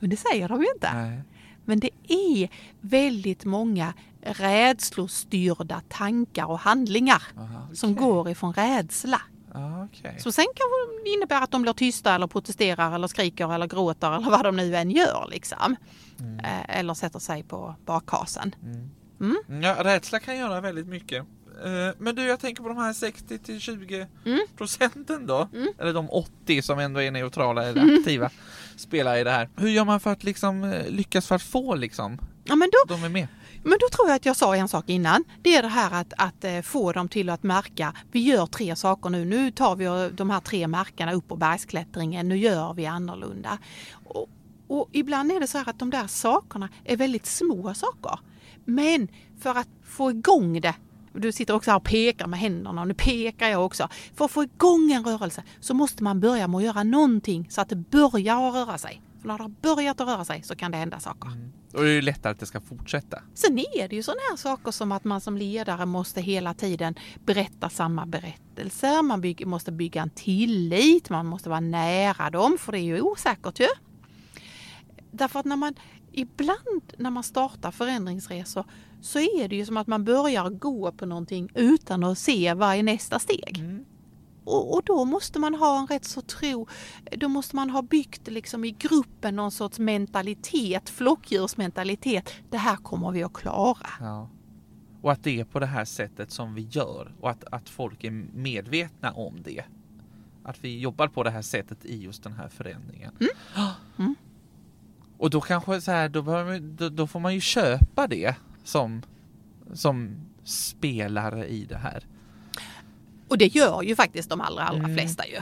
Men 0.00 0.10
det 0.10 0.16
säger 0.16 0.48
de 0.48 0.62
ju 0.62 0.68
inte. 0.74 0.94
Nej. 0.94 1.22
Men 1.68 1.80
det 1.80 1.90
är 2.08 2.48
väldigt 2.80 3.44
många 3.44 3.94
rädslostyrda 4.22 5.82
tankar 5.88 6.46
och 6.46 6.58
handlingar 6.58 7.22
Aha, 7.38 7.68
som 7.74 7.92
okej. 7.92 8.04
går 8.04 8.28
ifrån 8.30 8.52
rädsla. 8.52 9.20
Ja, 9.54 9.84
okej. 9.92 10.16
Så 10.20 10.32
sen 10.32 10.44
kan 10.44 10.66
det 11.04 11.10
innebära 11.10 11.38
att 11.44 11.50
de 11.50 11.62
blir 11.62 11.72
tysta 11.72 12.14
eller 12.14 12.26
protesterar 12.26 12.94
eller 12.94 13.08
skriker 13.08 13.54
eller 13.54 13.66
gråter 13.66 14.16
eller 14.16 14.30
vad 14.30 14.44
de 14.44 14.56
nu 14.56 14.76
än 14.76 14.90
gör 14.90 15.28
liksom. 15.30 15.76
Eh, 16.44 16.78
Eller 16.78 16.94
sätter 16.94 17.18
sig 17.18 17.42
på 17.42 17.74
bakhasen. 17.84 18.54
Mm, 19.20 19.62
Ja, 19.62 19.84
rädsla 19.84 20.18
kan 20.20 20.36
göra 20.38 20.60
väldigt 20.60 20.86
mycket. 20.86 21.24
Eh, 21.64 21.94
Men 21.98 22.14
du, 22.14 22.22
jag 22.22 22.40
tänker 22.40 22.62
på 22.62 22.68
de 22.68 22.78
här 22.78 22.92
60 22.92 23.38
till 23.38 23.60
20 23.60 24.06
Mm. 24.24 24.38
procenten 24.56 25.26
då. 25.26 25.48
Eller 25.78 25.92
de 25.92 26.10
80 26.10 26.62
som 26.62 26.78
ändå 26.78 27.02
är 27.02 27.10
neutrala 27.10 27.64
eller 27.64 27.98
aktiva 27.98 28.30
spelare 28.76 29.20
i 29.20 29.24
det 29.24 29.30
här. 29.30 29.48
Hur 29.56 29.68
gör 29.68 29.84
man 29.84 30.00
för 30.00 30.12
att 30.12 30.24
liksom 30.24 30.64
eh, 30.64 30.88
lyckas 30.90 31.26
för 31.26 31.34
att 31.34 31.42
få 31.42 31.74
liksom 31.74 32.18
Ja, 32.44 32.56
men 32.56 32.70
då, 32.72 32.94
de 32.94 33.04
är 33.04 33.08
med? 33.08 33.28
Men 33.62 33.78
då 33.80 33.88
tror 33.88 34.08
jag 34.08 34.16
att 34.16 34.26
jag 34.26 34.36
sa 34.36 34.56
en 34.56 34.68
sak 34.68 34.84
innan. 34.88 35.24
Det 35.42 35.56
är 35.56 35.62
det 35.62 35.68
här 35.68 36.00
att, 36.00 36.12
att 36.18 36.44
eh, 36.44 36.60
få 36.60 36.92
dem 36.92 37.08
till 37.08 37.28
att 37.30 37.42
märka. 37.42 37.94
Vi 38.12 38.20
gör 38.20 38.46
tre 38.46 38.76
saker 38.76 39.10
nu. 39.10 39.24
Nu 39.24 39.50
tar 39.50 39.76
vi 39.76 40.10
de 40.16 40.30
här 40.30 40.40
tre 40.40 40.66
märkena 40.68 41.12
upp 41.12 41.28
på 41.28 41.36
bergsklättringen. 41.36 42.28
Nu 42.28 42.36
gör 42.36 42.74
vi 42.74 42.86
annorlunda. 42.86 43.58
Och, 43.92 44.28
och 44.68 44.88
ibland 44.92 45.32
är 45.32 45.40
det 45.40 45.46
så 45.46 45.58
här 45.58 45.68
att 45.68 45.78
de 45.78 45.90
där 45.90 46.06
sakerna 46.06 46.68
är 46.84 46.96
väldigt 46.96 47.26
små 47.26 47.74
saker. 47.74 48.18
Men 48.64 49.08
för 49.40 49.50
att 49.50 49.68
få 49.84 50.10
igång 50.10 50.60
det 50.60 50.74
du 51.20 51.32
sitter 51.32 51.54
också 51.54 51.70
här 51.70 51.76
och 51.78 51.84
pekar 51.84 52.26
med 52.26 52.38
händerna 52.38 52.80
och 52.80 52.88
nu 52.88 52.94
pekar 52.94 53.48
jag 53.48 53.64
också. 53.64 53.88
För 54.14 54.24
att 54.24 54.30
få 54.30 54.42
igång 54.42 54.92
en 54.92 55.04
rörelse 55.04 55.42
så 55.60 55.74
måste 55.74 56.02
man 56.04 56.20
börja 56.20 56.48
med 56.48 56.58
att 56.58 56.64
göra 56.64 56.82
någonting 56.82 57.46
så 57.50 57.60
att 57.60 57.68
det 57.68 57.76
börjar 57.76 58.48
att 58.48 58.54
röra 58.54 58.78
sig. 58.78 59.02
För 59.20 59.28
när 59.28 59.38
det 59.38 59.44
har 59.44 59.48
börjat 59.48 60.00
att 60.00 60.08
röra 60.08 60.24
sig 60.24 60.42
så 60.42 60.56
kan 60.56 60.70
det 60.70 60.76
hända 60.76 61.00
saker. 61.00 61.30
Och 61.74 61.82
det 61.82 61.90
är 61.90 61.94
ju 61.94 62.00
lättare 62.00 62.32
att 62.32 62.40
det 62.40 62.46
ska 62.46 62.60
fortsätta. 62.60 63.22
Sen 63.34 63.58
är 63.58 63.88
det 63.88 63.96
ju 63.96 64.02
sådana 64.02 64.20
här 64.30 64.36
saker 64.36 64.70
som 64.70 64.92
att 64.92 65.04
man 65.04 65.20
som 65.20 65.36
ledare 65.36 65.86
måste 65.86 66.20
hela 66.20 66.54
tiden 66.54 66.94
berätta 67.24 67.70
samma 67.70 68.06
berättelser. 68.06 69.02
Man 69.02 69.20
bygger, 69.20 69.46
måste 69.46 69.72
bygga 69.72 70.02
en 70.02 70.10
tillit, 70.10 71.10
man 71.10 71.26
måste 71.26 71.48
vara 71.48 71.60
nära 71.60 72.30
dem 72.30 72.56
för 72.60 72.72
det 72.72 72.78
är 72.78 72.82
ju 72.82 73.00
osäkert 73.00 73.60
ju. 73.60 73.66
Därför 75.10 75.40
att 75.40 75.46
när 75.46 75.56
man 75.56 75.74
ibland 76.12 76.92
när 76.98 77.10
man 77.10 77.22
startar 77.22 77.70
förändringsresor 77.70 78.64
så 79.00 79.18
är 79.18 79.48
det 79.48 79.56
ju 79.56 79.64
som 79.66 79.76
att 79.76 79.86
man 79.86 80.04
börjar 80.04 80.50
gå 80.50 80.92
på 80.92 81.06
någonting 81.06 81.50
utan 81.54 82.04
att 82.04 82.18
se 82.18 82.54
vad 82.54 82.74
är 82.74 82.82
nästa 82.82 83.18
steg. 83.18 83.64
Och, 84.44 84.74
och 84.74 84.82
då 84.84 85.04
måste 85.04 85.38
man 85.38 85.54
ha 85.54 85.78
en 85.80 85.86
rätt 85.86 86.04
så 86.04 86.20
tro, 86.20 86.66
då 87.16 87.28
måste 87.28 87.56
man 87.56 87.70
ha 87.70 87.82
byggt 87.82 88.28
liksom 88.28 88.64
i 88.64 88.70
gruppen 88.70 89.36
någon 89.36 89.50
sorts 89.50 89.78
mentalitet, 89.78 90.88
flockdjursmentalitet. 90.88 92.32
Det 92.50 92.56
här 92.58 92.76
kommer 92.76 93.10
vi 93.10 93.22
att 93.22 93.32
klara. 93.32 93.88
Ja. 94.00 94.28
Och 95.02 95.12
att 95.12 95.24
det 95.24 95.40
är 95.40 95.44
på 95.44 95.58
det 95.58 95.66
här 95.66 95.84
sättet 95.84 96.30
som 96.30 96.54
vi 96.54 96.62
gör 96.62 97.12
och 97.20 97.30
att, 97.30 97.44
att 97.44 97.68
folk 97.68 98.04
är 98.04 98.10
medvetna 98.34 99.12
om 99.12 99.42
det. 99.42 99.64
Att 100.44 100.64
vi 100.64 100.78
jobbar 100.78 101.08
på 101.08 101.22
det 101.22 101.30
här 101.30 101.42
sättet 101.42 101.84
i 101.84 102.02
just 102.02 102.22
den 102.22 102.32
här 102.32 102.48
förändringen. 102.48 103.12
Mm. 103.98 104.14
Och 105.18 105.30
då 105.30 105.40
kanske 105.40 105.80
så 105.80 105.90
här, 105.90 106.08
då, 106.08 106.20
vi- 106.20 106.58
då, 106.58 106.88
då 106.88 107.06
får 107.06 107.20
man 107.20 107.34
ju 107.34 107.40
köpa 107.40 108.06
det 108.06 108.34
som, 108.68 109.02
som 109.74 110.10
spelare 110.44 111.46
i 111.46 111.64
det 111.64 111.76
här. 111.76 112.04
Och 113.28 113.38
det 113.38 113.46
gör 113.54 113.82
ju 113.82 113.96
faktiskt 113.96 114.30
de 114.30 114.40
allra, 114.40 114.62
allra 114.62 114.84
Mm. 114.84 114.96
flesta 114.96 115.24
ju. 115.26 115.38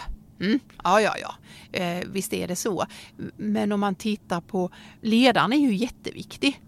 Mm. 0.47 0.59
Ja, 0.85 1.01
ja, 1.01 1.15
ja. 1.21 1.35
Eh, 1.81 2.05
visst 2.07 2.33
är 2.33 2.49
det 2.49 2.57
så. 2.57 2.87
Men 3.37 3.73
om 3.73 3.81
man 3.81 3.95
tittar 3.95 4.41
på 4.41 4.71
ledaren 5.01 5.53
är 5.53 5.57
ju 5.59 5.75
jätteviktig 5.75 6.62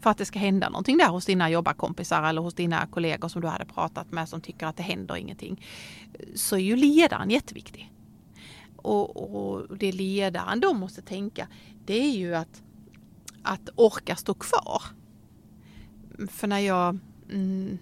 för 0.00 0.10
att 0.10 0.18
det 0.18 0.24
ska 0.24 0.38
hända 0.38 0.68
någonting 0.68 0.98
där 0.98 1.08
hos 1.08 1.24
dina 1.26 1.50
jobbarkompisar 1.50 2.22
eller 2.22 2.42
hos 2.42 2.54
dina 2.54 2.86
kollegor 2.86 3.28
som 3.28 3.42
du 3.42 3.48
hade 3.48 3.64
pratat 3.64 4.12
med 4.12 4.28
som 4.28 4.40
tycker 4.40 4.66
att 4.66 4.76
det 4.76 4.82
händer 4.82 5.16
ingenting. 5.16 5.66
Så 6.34 6.56
är 6.56 6.60
ju 6.60 6.76
ledaren 6.76 7.30
jätteviktig. 7.30 7.92
Och, 8.76 9.16
och 9.16 9.78
det 9.78 9.92
ledaren 9.92 10.60
då 10.60 10.72
måste 10.72 11.02
tänka 11.02 11.48
det 11.86 11.98
är 11.98 12.10
ju 12.16 12.34
att, 12.34 12.62
att 13.42 13.68
orka 13.76 14.16
stå 14.16 14.34
kvar. 14.34 14.82
För 16.30 16.46
när 16.46 16.58
jag 16.58 16.98
mm, 17.30 17.78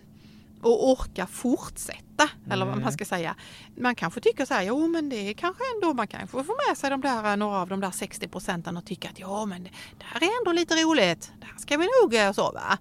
och 0.62 0.90
orka 0.90 1.26
fortsätta. 1.26 2.28
Eller 2.50 2.66
vad 2.66 2.80
man 2.80 2.92
ska 2.92 3.04
säga. 3.04 3.34
Man 3.76 3.94
kanske 3.94 4.20
tycker 4.20 4.44
så 4.44 4.54
här, 4.54 4.62
jo 4.62 4.88
men 4.88 5.08
det 5.08 5.16
är 5.16 5.32
kanske 5.32 5.62
ändå, 5.74 5.94
man 5.94 6.06
kanske 6.06 6.44
får 6.44 6.68
med 6.68 6.78
sig 6.78 6.90
de 6.90 7.00
där, 7.00 7.36
några 7.36 7.58
av 7.58 7.68
de 7.68 7.80
där 7.80 7.90
60 7.90 8.28
procenten 8.28 8.76
och 8.76 8.84
tycka 8.84 9.08
att 9.08 9.18
ja 9.18 9.44
men 9.44 9.62
det, 9.64 9.70
det 9.98 10.04
här 10.04 10.22
är 10.22 10.40
ändå 10.40 10.52
lite 10.52 10.74
roligt. 10.74 11.32
Det 11.40 11.46
här 11.46 11.58
ska 11.58 11.76
vi 11.76 11.88
nog 12.02 12.14
eh, 12.14 12.32
så 12.32 12.52
va. 12.52 12.78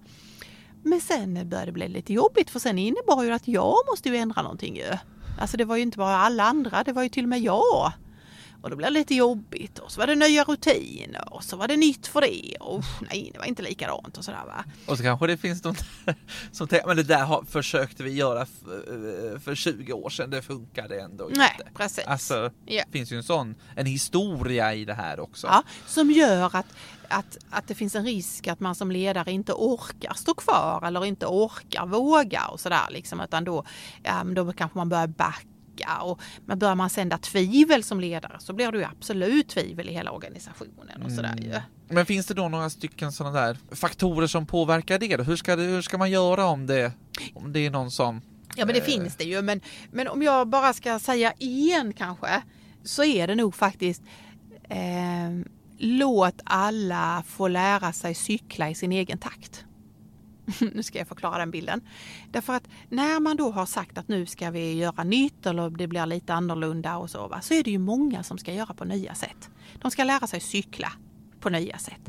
Men 0.82 1.00
sen 1.00 1.48
började 1.48 1.66
det 1.66 1.72
bli 1.72 1.88
lite 1.88 2.12
jobbigt 2.12 2.50
för 2.50 2.58
sen 2.58 2.78
innebar 2.78 3.22
ju 3.22 3.32
att 3.32 3.48
jag 3.48 3.76
måste 3.90 4.08
ju 4.08 4.16
ändra 4.16 4.42
någonting 4.42 4.76
ju. 4.76 4.98
Alltså 5.40 5.56
det 5.56 5.64
var 5.64 5.76
ju 5.76 5.82
inte 5.82 5.98
bara 5.98 6.16
alla 6.16 6.44
andra, 6.44 6.82
det 6.84 6.92
var 6.92 7.02
ju 7.02 7.08
till 7.08 7.24
och 7.24 7.28
med 7.28 7.40
jag. 7.40 7.92
Och 8.62 8.70
då 8.70 8.76
blev 8.76 8.92
det 8.92 8.98
lite 8.98 9.14
jobbigt 9.14 9.78
och 9.78 9.92
så 9.92 10.00
var 10.00 10.06
det 10.06 10.14
nya 10.14 10.44
rutiner 10.44 11.34
och 11.34 11.44
så 11.44 11.56
var 11.56 11.68
det 11.68 11.76
nytt 11.76 12.06
för 12.06 12.20
det. 12.20 12.56
Och 12.60 12.84
nej, 13.10 13.30
det 13.32 13.38
var 13.38 13.46
inte 13.46 13.62
likadant 13.62 14.18
och 14.18 14.24
sådär 14.24 14.44
va. 14.46 14.64
Och 14.86 14.96
så 14.96 15.02
kanske 15.02 15.26
det 15.26 15.36
finns 15.36 15.64
någon 15.64 15.74
som 16.52 16.68
tänker, 16.68 16.86
men 16.86 16.96
det 16.96 17.02
där 17.02 17.24
har, 17.24 17.42
försökte 17.44 18.02
vi 18.02 18.12
göra 18.12 18.46
för, 18.46 19.38
för 19.38 19.54
20 19.54 19.92
år 19.92 20.10
sedan, 20.10 20.30
det 20.30 20.42
funkade 20.42 21.00
ändå 21.00 21.28
Nej, 21.32 21.56
inte. 21.58 21.70
precis. 21.74 22.04
Alltså, 22.06 22.50
Ja. 22.66 22.82
det 22.86 22.92
finns 22.92 23.12
ju 23.12 23.16
en 23.16 23.22
sån, 23.22 23.54
en 23.76 23.86
historia 23.86 24.74
i 24.74 24.84
det 24.84 24.94
här 24.94 25.20
också. 25.20 25.46
Ja, 25.46 25.62
som 25.86 26.10
gör 26.10 26.56
att, 26.56 26.66
att, 27.08 27.38
att 27.50 27.68
det 27.68 27.74
finns 27.74 27.94
en 27.94 28.04
risk 28.04 28.46
att 28.48 28.60
man 28.60 28.74
som 28.74 28.90
ledare 28.90 29.32
inte 29.32 29.52
orkar 29.52 30.14
stå 30.14 30.34
kvar 30.34 30.86
eller 30.86 31.04
inte 31.04 31.26
orkar 31.26 31.86
våga 31.86 32.46
och 32.46 32.60
sådär 32.60 32.86
liksom. 32.90 33.20
Utan 33.20 33.44
då, 33.44 33.64
men 34.02 34.34
då 34.34 34.52
kanske 34.52 34.78
man 34.78 34.88
börjar 34.88 35.06
backa 35.06 35.46
och 36.02 36.20
men 36.46 36.58
börjar 36.58 36.74
man 36.74 36.90
sända 36.90 37.18
tvivel 37.18 37.82
som 37.84 38.00
ledare 38.00 38.36
så 38.38 38.52
blir 38.52 38.72
det 38.72 38.78
ju 38.78 38.84
absolut 38.84 39.48
tvivel 39.48 39.88
i 39.88 39.92
hela 39.92 40.10
organisationen 40.10 41.02
och 41.02 41.12
sådär 41.12 41.36
ju. 41.42 41.60
Men 41.88 42.06
finns 42.06 42.26
det 42.26 42.34
då 42.34 42.48
några 42.48 42.70
stycken 42.70 43.12
sådana 43.12 43.40
där 43.40 43.58
faktorer 43.70 44.26
som 44.26 44.46
påverkar 44.46 44.98
det? 44.98 45.22
Hur 45.22 45.36
ska, 45.36 45.56
det, 45.56 45.62
hur 45.62 45.82
ska 45.82 45.98
man 45.98 46.10
göra 46.10 46.46
om 46.46 46.66
det, 46.66 46.92
om 47.34 47.52
det 47.52 47.66
är 47.66 47.70
någon 47.70 47.90
som... 47.90 48.22
Ja 48.56 48.66
men 48.66 48.74
det 48.74 48.80
Eh. 48.80 48.84
finns 48.84 49.16
det 49.16 49.24
ju 49.24 49.42
men, 49.42 49.60
men 49.90 50.08
om 50.08 50.22
jag 50.22 50.48
bara 50.48 50.72
ska 50.72 50.98
säga 50.98 51.32
en 51.38 51.92
kanske 51.92 52.42
så 52.84 53.04
är 53.04 53.26
det 53.26 53.34
nog 53.34 53.54
faktiskt 53.54 54.02
eh, 54.68 55.30
låt 55.78 56.40
alla 56.44 57.24
få 57.26 57.48
lära 57.48 57.92
sig 57.92 58.14
cykla 58.14 58.70
i 58.70 58.74
sin 58.74 58.92
egen 58.92 59.18
takt. 59.18 59.64
nu 60.74 60.82
ska 60.82 60.98
jag 60.98 61.08
förklara 61.08 61.38
den 61.38 61.50
bilden. 61.50 61.80
Därför 62.30 62.52
att 62.52 62.68
när 62.88 63.20
man 63.20 63.36
då 63.36 63.50
har 63.50 63.66
sagt 63.66 63.98
att 63.98 64.08
nu 64.08 64.26
ska 64.26 64.50
vi 64.50 64.74
göra 64.74 65.04
nytt 65.04 65.46
eller 65.46 65.70
det 65.70 65.86
blir 65.86 66.06
lite 66.06 66.34
annorlunda 66.34 66.96
och 66.96 67.10
så, 67.10 67.28
va, 67.28 67.40
så 67.40 67.54
är 67.54 67.62
det 67.62 67.70
ju 67.70 67.78
många 67.78 68.22
som 68.22 68.38
ska 68.38 68.52
göra 68.52 68.74
på 68.74 68.84
nya 68.84 69.14
sätt. 69.14 69.50
De 69.74 69.90
ska 69.90 70.04
lära 70.04 70.26
sig 70.26 70.40
cykla 70.40 70.92
på 71.40 71.50
nya 71.50 71.78
sätt. 71.78 72.08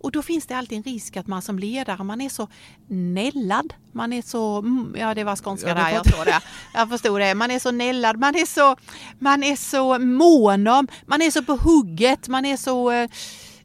Och 0.00 0.12
då 0.12 0.22
finns 0.22 0.46
det 0.46 0.56
alltid 0.56 0.78
en 0.78 0.82
risk 0.82 1.16
att 1.16 1.26
man 1.26 1.42
som 1.42 1.58
ledare, 1.58 2.04
man 2.04 2.20
är 2.20 2.28
så 2.28 2.48
nällad. 2.86 3.74
Man 3.92 4.12
är 4.12 4.22
så, 4.22 4.58
mm, 4.58 4.96
ja 4.98 5.14
det 5.14 5.24
var 5.24 5.36
skånska 5.36 5.68
Ja, 5.68 5.74
där, 5.74 5.90
jag 5.90 6.04
tror 6.04 6.24
det. 6.24 6.40
Jag 6.74 6.88
förstod 6.88 7.20
det. 7.20 7.34
Man 7.34 7.50
är 7.50 7.58
så 7.58 7.70
nällad, 7.70 8.18
man 8.18 8.34
är 8.34 8.46
så, 8.46 8.76
man 9.18 9.42
är 9.42 9.56
så 9.56 9.98
mån 9.98 10.66
om, 10.66 10.88
man 11.06 11.22
är 11.22 11.30
så 11.30 11.42
på 11.42 11.56
hugget, 11.56 12.28
man 12.28 12.44
är 12.44 12.56
så 12.56 12.90
eh, 12.90 13.10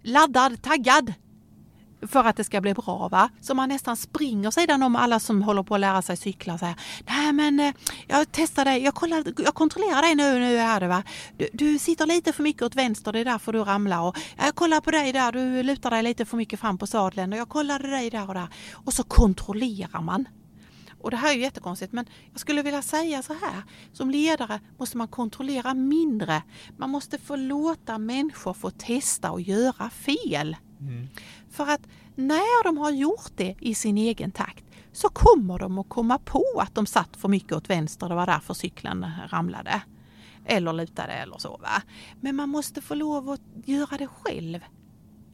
laddad, 0.01 0.61
taggad 0.61 1.13
för 2.07 2.23
att 2.23 2.35
det 2.35 2.43
ska 2.43 2.61
bli 2.61 2.73
bra. 2.73 3.07
Va? 3.07 3.29
Så 3.41 3.53
man 3.53 3.69
nästan 3.69 3.97
springer 3.97 4.51
sidan 4.51 4.83
om 4.83 4.95
alla 4.95 5.19
som 5.19 5.41
håller 5.41 5.63
på 5.63 5.75
att 5.75 5.81
lära 5.81 6.01
sig 6.01 6.17
cykla 6.17 6.53
och 6.53 6.59
säger 6.59 6.75
Nej 7.07 7.33
men 7.33 7.59
eh, 7.59 7.73
jag 8.07 8.27
testar 8.31 8.65
dig, 8.65 8.83
jag, 8.83 8.95
kollar, 8.95 9.23
jag 9.37 9.53
kontrollerar 9.53 10.01
dig 10.01 10.15
nu, 10.15 10.39
nu 10.39 10.57
är 10.57 10.79
det 10.79 10.87
va. 10.87 11.03
Du, 11.37 11.49
du 11.53 11.79
sitter 11.79 12.05
lite 12.05 12.33
för 12.33 12.43
mycket 12.43 12.61
åt 12.61 12.75
vänster, 12.75 13.11
det 13.11 13.19
är 13.19 13.25
därför 13.25 13.53
du 13.53 13.63
ramlar. 13.63 14.01
Och 14.01 14.17
eh, 14.17 14.45
jag 14.45 14.55
kollar 14.55 14.81
på 14.81 14.91
dig 14.91 15.13
där, 15.13 15.31
du 15.31 15.63
lutar 15.63 15.91
dig 15.91 16.03
lite 16.03 16.25
för 16.25 16.37
mycket 16.37 16.59
fram 16.59 16.77
på 16.77 16.87
sadeln 16.87 17.33
och 17.33 17.39
jag 17.39 17.49
kollade 17.49 17.87
dig 17.87 18.09
där 18.09 18.27
och 18.27 18.33
där. 18.33 18.47
Och 18.73 18.93
så 18.93 19.03
kontrollerar 19.03 20.01
man. 20.01 20.25
Och 21.01 21.11
det 21.11 21.17
här 21.17 21.29
är 21.29 21.33
ju 21.33 21.41
jättekonstigt 21.41 21.93
men 21.93 22.05
jag 22.31 22.39
skulle 22.39 22.61
vilja 22.61 22.81
säga 22.81 23.21
så 23.21 23.33
här. 23.33 23.63
Som 23.93 24.09
ledare 24.09 24.59
måste 24.77 24.97
man 24.97 25.07
kontrollera 25.07 25.73
mindre. 25.73 26.43
Man 26.77 26.89
måste 26.89 27.17
få 27.17 27.35
låta 27.35 27.97
människor 27.97 28.53
få 28.53 28.69
testa 28.69 29.31
och 29.31 29.41
göra 29.41 29.89
fel. 29.89 30.55
För 31.49 31.67
att 31.67 31.81
när 32.15 32.63
de 32.63 32.77
har 32.77 32.91
gjort 32.91 33.31
det 33.35 33.55
i 33.59 33.75
sin 33.75 33.97
egen 33.97 34.31
takt 34.31 34.65
så 34.91 35.09
kommer 35.09 35.59
de 35.59 35.77
att 35.77 35.89
komma 35.89 36.19
på 36.19 36.45
att 36.57 36.75
de 36.75 36.85
satt 36.85 37.17
för 37.17 37.27
mycket 37.27 37.51
åt 37.51 37.69
vänster. 37.69 38.09
Det 38.09 38.15
var 38.15 38.25
därför 38.25 38.53
cykeln 38.53 39.05
ramlade. 39.29 39.81
Eller 40.45 40.73
lutade 40.73 41.13
eller 41.13 41.37
så. 41.37 41.57
Va? 41.57 41.81
Men 42.21 42.35
man 42.35 42.49
måste 42.49 42.81
få 42.81 42.95
lov 42.95 43.29
att 43.29 43.41
göra 43.65 43.97
det 43.97 44.07
själv. 44.07 44.59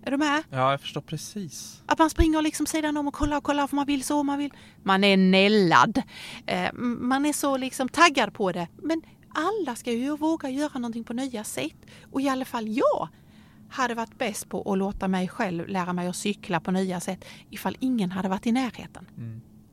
Är 0.04 0.12
du 0.12 0.18
med? 0.18 0.44
Ja, 0.50 0.72
jag 0.72 0.82
förstår 0.82 1.02
precis. 1.02 1.84
Att 1.86 2.00
man 2.00 2.10
springer 2.10 2.42
liksom 2.42 2.66
sidan 2.66 2.98
om 2.98 3.08
och 3.08 3.14
kollar 3.14 3.38
och 3.38 3.44
kollar 3.44 3.68
för 3.68 3.76
man 3.76 3.86
vill 3.86 4.04
så, 4.04 4.24
man 4.24 4.40
vill. 4.40 4.54
Man 4.84 5.04
är 5.04 5.18
nällad. 5.18 6.02
Eh, 6.46 6.74
man 6.74 7.26
är 7.26 7.34
så 7.34 7.58
liksom 7.58 7.90
taggad 7.90 8.34
på 8.34 8.52
det. 8.52 8.68
Men 8.76 9.02
alla 9.30 9.76
ska 9.76 9.92
ju 9.92 10.18
våga 10.18 10.50
göra 10.50 10.80
någonting 10.80 11.04
på 11.04 11.14
nya 11.14 11.44
sätt. 11.44 11.86
Och 12.12 12.22
i 12.22 12.30
alla 12.30 12.46
fall 12.46 12.68
jag 12.68 13.10
hade 13.70 13.94
varit 13.96 14.18
bäst 14.18 14.50
på 14.50 14.72
att 14.72 14.78
låta 14.78 15.08
mig 15.08 15.28
själv 15.28 15.68
lära 15.68 15.94
mig 15.94 16.08
att 16.08 16.16
cykla 16.16 16.60
på 16.60 16.72
nya 16.72 17.00
sätt 17.00 17.26
ifall 17.50 17.78
ingen 17.80 18.12
hade 18.12 18.30
varit 18.30 18.48
i 18.48 18.52
närheten. 18.52 19.08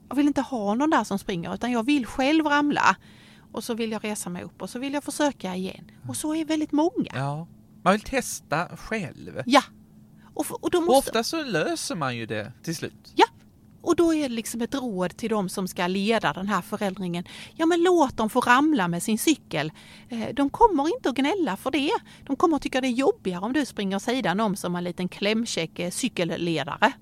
Jag 0.09 0.17
vill 0.17 0.27
inte 0.27 0.41
ha 0.41 0.75
någon 0.75 0.91
där 0.91 1.05
som 1.05 1.19
springer 1.19 1.55
utan 1.55 1.73
jag 1.73 1.83
vill 1.87 2.07
själv 2.07 2.47
ramla. 2.47 2.97
Och 3.53 3.65
så 3.65 3.75
vill 3.75 3.93
jag 3.93 4.05
resa 4.05 4.31
mig 4.31 4.43
upp 4.43 4.63
och 4.63 4.71
så 4.71 4.79
vill 4.79 4.93
jag 4.95 5.05
försöka 5.05 5.55
igen. 5.55 5.91
Och 6.09 6.17
så 6.17 6.35
är 6.35 6.45
väldigt 6.45 6.73
många. 6.73 7.11
Ja. 7.15 7.47
Man 7.83 7.93
vill 7.93 8.01
testa 8.01 8.77
själv. 8.77 9.43
Ja. 9.47 9.63
Och, 10.35 10.65
och 10.65 10.71
då 10.71 10.79
Och 10.79 10.85
måste... 10.85 11.11
ofta 11.11 11.25
så 11.25 11.43
löser 11.45 11.95
man 11.97 12.17
ju 12.17 12.27
det 12.27 12.53
till 12.63 12.77
slut. 12.77 13.13
Ja, 13.15 13.24
och 13.85 13.97
då 13.97 14.15
är 14.15 14.23
det 14.29 14.35
liksom 14.35 14.61
ett 14.63 14.75
råd 14.75 15.17
till 15.17 15.31
de 15.31 15.49
som 15.49 15.69
ska 15.69 15.87
leda 15.87 16.33
den 16.33 16.49
här 16.49 16.63
förändringen. 16.63 17.25
Ja, 17.55 17.67
men 17.67 17.83
låt 17.83 18.17
dem 18.17 18.31
få 18.31 18.41
ramla 18.41 18.89
med 18.89 19.03
sin 19.03 19.19
cykel. 19.19 19.73
Eh, 20.09 20.29
De 20.35 20.51
kommer 20.51 20.95
inte 20.97 21.09
att 21.09 21.15
gnälla 21.15 21.57
för 21.57 21.71
det. 21.71 21.91
De 22.27 22.37
kommer 22.37 22.57
att 22.57 22.63
tycka 22.63 22.81
det 22.81 22.87
är 22.89 22.91
jobbigare 22.91 23.41
om 23.45 23.53
du 23.53 23.65
springer 23.67 23.99
sidan 23.99 24.41
om 24.41 24.57
som 24.57 24.77
en 24.77 24.85
liten 24.85 25.09
klämkäck 25.09 25.79
eh, 25.79 25.91
cykelledare. 25.91 26.93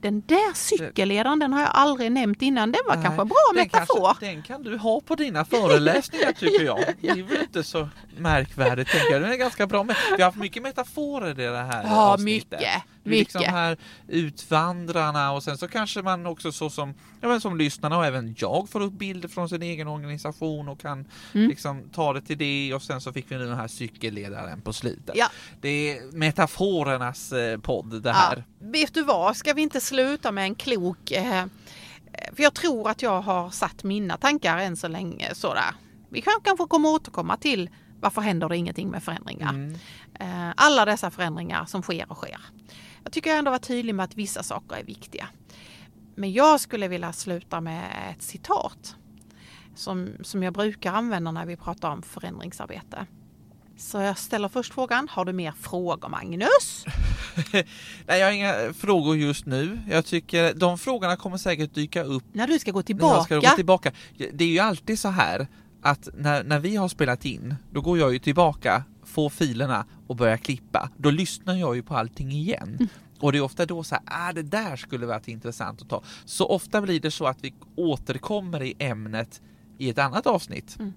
Den 0.00 0.20
där 0.26 0.54
cykelledaren, 0.54 1.38
den 1.38 1.52
har 1.52 1.60
jag 1.60 1.70
aldrig 1.72 2.12
nämnt 2.12 2.42
innan. 2.42 2.72
Den 2.72 2.80
var 2.88 2.94
Nej, 2.96 3.04
kanske 3.04 3.22
en 3.22 3.28
bra 3.28 3.36
den 3.54 3.62
metafor. 3.62 4.04
Kanske, 4.06 4.26
den 4.26 4.42
kan 4.42 4.62
du 4.62 4.76
ha 4.78 5.00
på 5.00 5.14
dina 5.14 5.44
föreläsningar 5.44 6.32
tycker 6.32 6.64
jag. 6.64 6.78
Det 7.00 7.08
är 7.08 7.22
väl 7.22 7.40
inte 7.42 7.62
så 7.64 7.88
märkvärdigt 8.18 8.90
tänker 8.90 9.12
jag. 9.12 9.22
Den 9.22 9.32
är 9.32 9.36
ganska 9.36 9.66
bra. 9.66 9.82
Vi 9.82 9.92
har 10.22 10.24
haft 10.24 10.38
mycket 10.38 10.62
metaforer 10.62 11.30
i 11.40 11.44
det 11.44 11.56
här 11.58 11.84
Ja, 11.84 12.12
avsnittet. 12.12 12.60
mycket, 12.60 12.82
Liksom 13.04 13.38
mycket. 13.40 13.52
här 13.54 13.76
utvandrarna 14.08 15.32
och 15.32 15.42
sen 15.42 15.58
så 15.58 15.68
kanske 15.68 16.02
man 16.02 16.26
också 16.26 16.52
så 16.52 16.70
som, 16.70 16.94
ja, 17.20 17.28
men 17.28 17.40
som 17.40 17.56
lyssnarna 17.58 17.98
och 17.98 18.06
även 18.06 18.34
jag 18.38 18.68
får 18.70 18.80
upp 18.80 18.92
bilder 18.92 19.28
från 19.28 19.48
sin 19.48 19.62
egen 19.62 19.88
organisation 19.88 20.68
och 20.68 20.80
kan 20.80 21.04
Mm. 21.34 21.48
liksom 21.48 21.82
ta 21.92 22.12
det 22.12 22.20
till 22.20 22.38
det 22.38 22.74
och 22.74 22.82
sen 22.82 23.00
så 23.00 23.12
fick 23.12 23.30
vi 23.30 23.36
nu 23.38 23.46
den 23.46 23.56
här 23.56 23.68
cykelledaren 23.68 24.60
på 24.60 24.72
slutet. 24.72 25.16
Ja. 25.16 25.28
Det 25.60 25.68
är 25.68 26.16
metaforernas 26.16 27.32
eh, 27.32 27.58
podd 27.60 28.02
det 28.02 28.08
Ja. 28.08 28.14
här. 28.14 28.44
Vet 28.58 28.94
du 28.94 29.02
vad, 29.02 29.36
ska 29.36 29.52
vi 29.52 29.62
inte 29.62 29.80
sluta 29.80 30.32
med 30.32 30.44
en 30.44 30.54
klok... 30.54 31.10
Eh, 31.10 31.44
för 32.36 32.42
jag 32.42 32.54
tror 32.54 32.88
att 32.90 33.02
jag 33.02 33.20
har 33.22 33.50
satt 33.50 33.84
mina 33.84 34.16
tankar 34.16 34.58
än 34.58 34.76
så 34.76 34.88
länge 34.88 35.34
sådär. 35.34 35.74
Vi 36.08 36.20
kan 36.20 36.32
kanske 36.44 36.66
kommer 36.66 36.88
återkomma 36.88 37.36
till 37.36 37.70
varför 38.00 38.20
händer 38.20 38.48
det 38.48 38.56
ingenting 38.56 38.88
med 38.90 39.02
förändringar. 39.02 39.48
Mm. 39.50 39.74
Eh, 40.20 40.52
alla 40.56 40.84
dessa 40.84 41.10
förändringar 41.10 41.64
som 41.64 41.82
sker 41.82 42.04
och 42.08 42.16
sker. 42.16 42.38
Jag 43.04 43.12
tycker 43.12 43.30
jag 43.30 43.38
ändå 43.38 43.50
var 43.50 43.58
tydlig 43.58 43.94
med 43.94 44.04
att 44.04 44.16
vissa 44.16 44.42
saker 44.42 44.76
är 44.76 44.84
viktiga. 44.84 45.28
Men 46.14 46.32
jag 46.32 46.60
skulle 46.60 46.88
vilja 46.88 47.12
sluta 47.12 47.60
med 47.60 47.84
ett 48.10 48.22
citat 48.22 48.96
som, 49.74 50.08
som 50.22 50.42
jag 50.42 50.52
brukar 50.52 50.92
använda 50.92 51.30
när 51.30 51.46
vi 51.46 51.56
pratar 51.56 51.90
om 51.90 52.02
förändringsarbete. 52.02 53.06
Så 53.76 53.98
jag 54.00 54.18
ställer 54.18 54.48
först 54.48 54.74
frågan, 54.74 55.08
har 55.10 55.24
du 55.24 55.32
mer 55.32 55.52
frågor 55.52 56.08
Magnus? 56.08 56.84
Nej, 58.06 58.18
jag 58.20 58.26
har 58.26 58.32
inga 58.32 58.74
frågor 58.74 59.16
just 59.16 59.46
nu. 59.46 59.80
Jag 59.90 60.06
tycker 60.06 60.54
de 60.54 60.78
frågorna 60.78 61.16
kommer 61.16 61.36
säkert 61.36 61.74
dyka 61.74 62.02
upp 62.02 62.24
När 62.32 62.46
du 62.46 62.58
ska 62.58 62.70
gå 62.70 62.78
när 62.78 62.80
jag 62.80 62.86
tillbaka. 62.86 63.24
ska 63.24 63.34
gå 63.34 63.56
tillbaka. 63.56 63.92
Det 64.32 64.44
är 64.44 64.48
ju 64.48 64.58
alltid 64.58 64.98
så 64.98 65.08
här 65.08 65.46
att 65.82 66.08
när, 66.14 66.44
när 66.44 66.60
vi 66.60 66.76
har 66.76 66.88
spelat 66.88 67.24
in, 67.24 67.54
då 67.70 67.80
går 67.80 67.98
jag 67.98 68.12
ju 68.12 68.18
tillbaka, 68.18 68.84
får 69.06 69.30
filerna 69.30 69.86
och 70.06 70.16
börjar 70.16 70.36
klippa. 70.36 70.90
Då 70.96 71.10
lyssnar 71.10 71.54
jag 71.54 71.76
ju 71.76 71.82
på 71.82 71.96
allting 71.96 72.32
igen. 72.32 72.88
Och 73.20 73.32
det 73.32 73.38
är 73.38 73.42
ofta 73.42 73.66
då 73.66 73.84
så 73.84 73.94
här, 73.94 74.04
ah, 74.06 74.32
det 74.32 74.42
där 74.42 74.76
skulle 74.76 75.06
varit 75.06 75.28
intressant 75.28 75.82
att 75.82 75.88
ta. 75.88 76.02
Så 76.24 76.46
ofta 76.48 76.80
blir 76.80 77.00
det 77.00 77.10
så 77.10 77.26
att 77.26 77.38
vi 77.40 77.54
återkommer 77.76 78.62
i 78.62 78.74
ämnet 78.78 79.42
i 79.78 79.90
ett 79.90 79.98
annat 79.98 80.26
avsnitt. 80.26 80.76
Mm. 80.78 80.92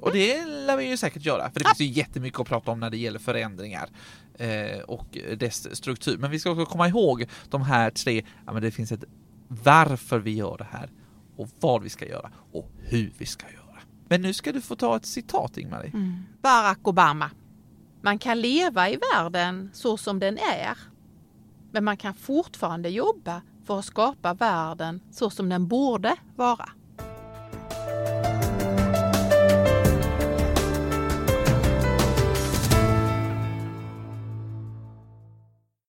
Och 0.00 0.12
det 0.12 0.44
lär 0.44 0.76
vi 0.76 0.88
ju 0.88 0.96
säkert 0.96 1.24
göra, 1.24 1.50
för 1.50 1.60
det 1.60 1.64
finns 1.64 1.80
ju 1.80 2.00
jättemycket 2.00 2.40
att 2.40 2.48
prata 2.48 2.70
om 2.70 2.80
när 2.80 2.90
det 2.90 2.96
gäller 2.96 3.18
förändringar 3.18 3.88
eh, 4.34 4.80
och 4.80 5.18
dess 5.36 5.76
struktur. 5.76 6.18
Men 6.18 6.30
vi 6.30 6.38
ska 6.38 6.50
också 6.50 6.64
komma 6.64 6.88
ihåg 6.88 7.26
de 7.50 7.62
här 7.62 7.90
tre, 7.90 8.24
ja 8.46 8.52
men 8.52 8.62
det 8.62 8.70
finns 8.70 8.92
ett 8.92 9.04
varför 9.48 10.18
vi 10.18 10.34
gör 10.34 10.58
det 10.58 10.66
här 10.70 10.90
och 11.36 11.48
vad 11.60 11.82
vi 11.82 11.88
ska 11.88 12.06
göra 12.06 12.30
och 12.52 12.70
hur 12.76 13.12
vi 13.18 13.26
ska 13.26 13.46
göra. 13.46 13.65
Men 14.08 14.22
nu 14.22 14.32
ska 14.32 14.52
du 14.52 14.60
få 14.60 14.76
ta 14.76 14.96
ett 14.96 15.06
citat 15.06 15.58
Ingmarie. 15.58 15.90
Mm. 15.94 16.22
Barack 16.42 16.88
Obama. 16.88 17.30
Man 18.02 18.18
kan 18.18 18.40
leva 18.40 18.90
i 18.90 18.98
världen 19.12 19.70
så 19.72 19.96
som 19.96 20.18
den 20.18 20.38
är. 20.38 20.78
Men 21.72 21.84
man 21.84 21.96
kan 21.96 22.14
fortfarande 22.14 22.88
jobba 22.88 23.42
för 23.64 23.78
att 23.78 23.84
skapa 23.84 24.34
världen 24.34 25.00
så 25.10 25.30
som 25.30 25.48
den 25.48 25.68
borde 25.68 26.16
vara. 26.36 26.68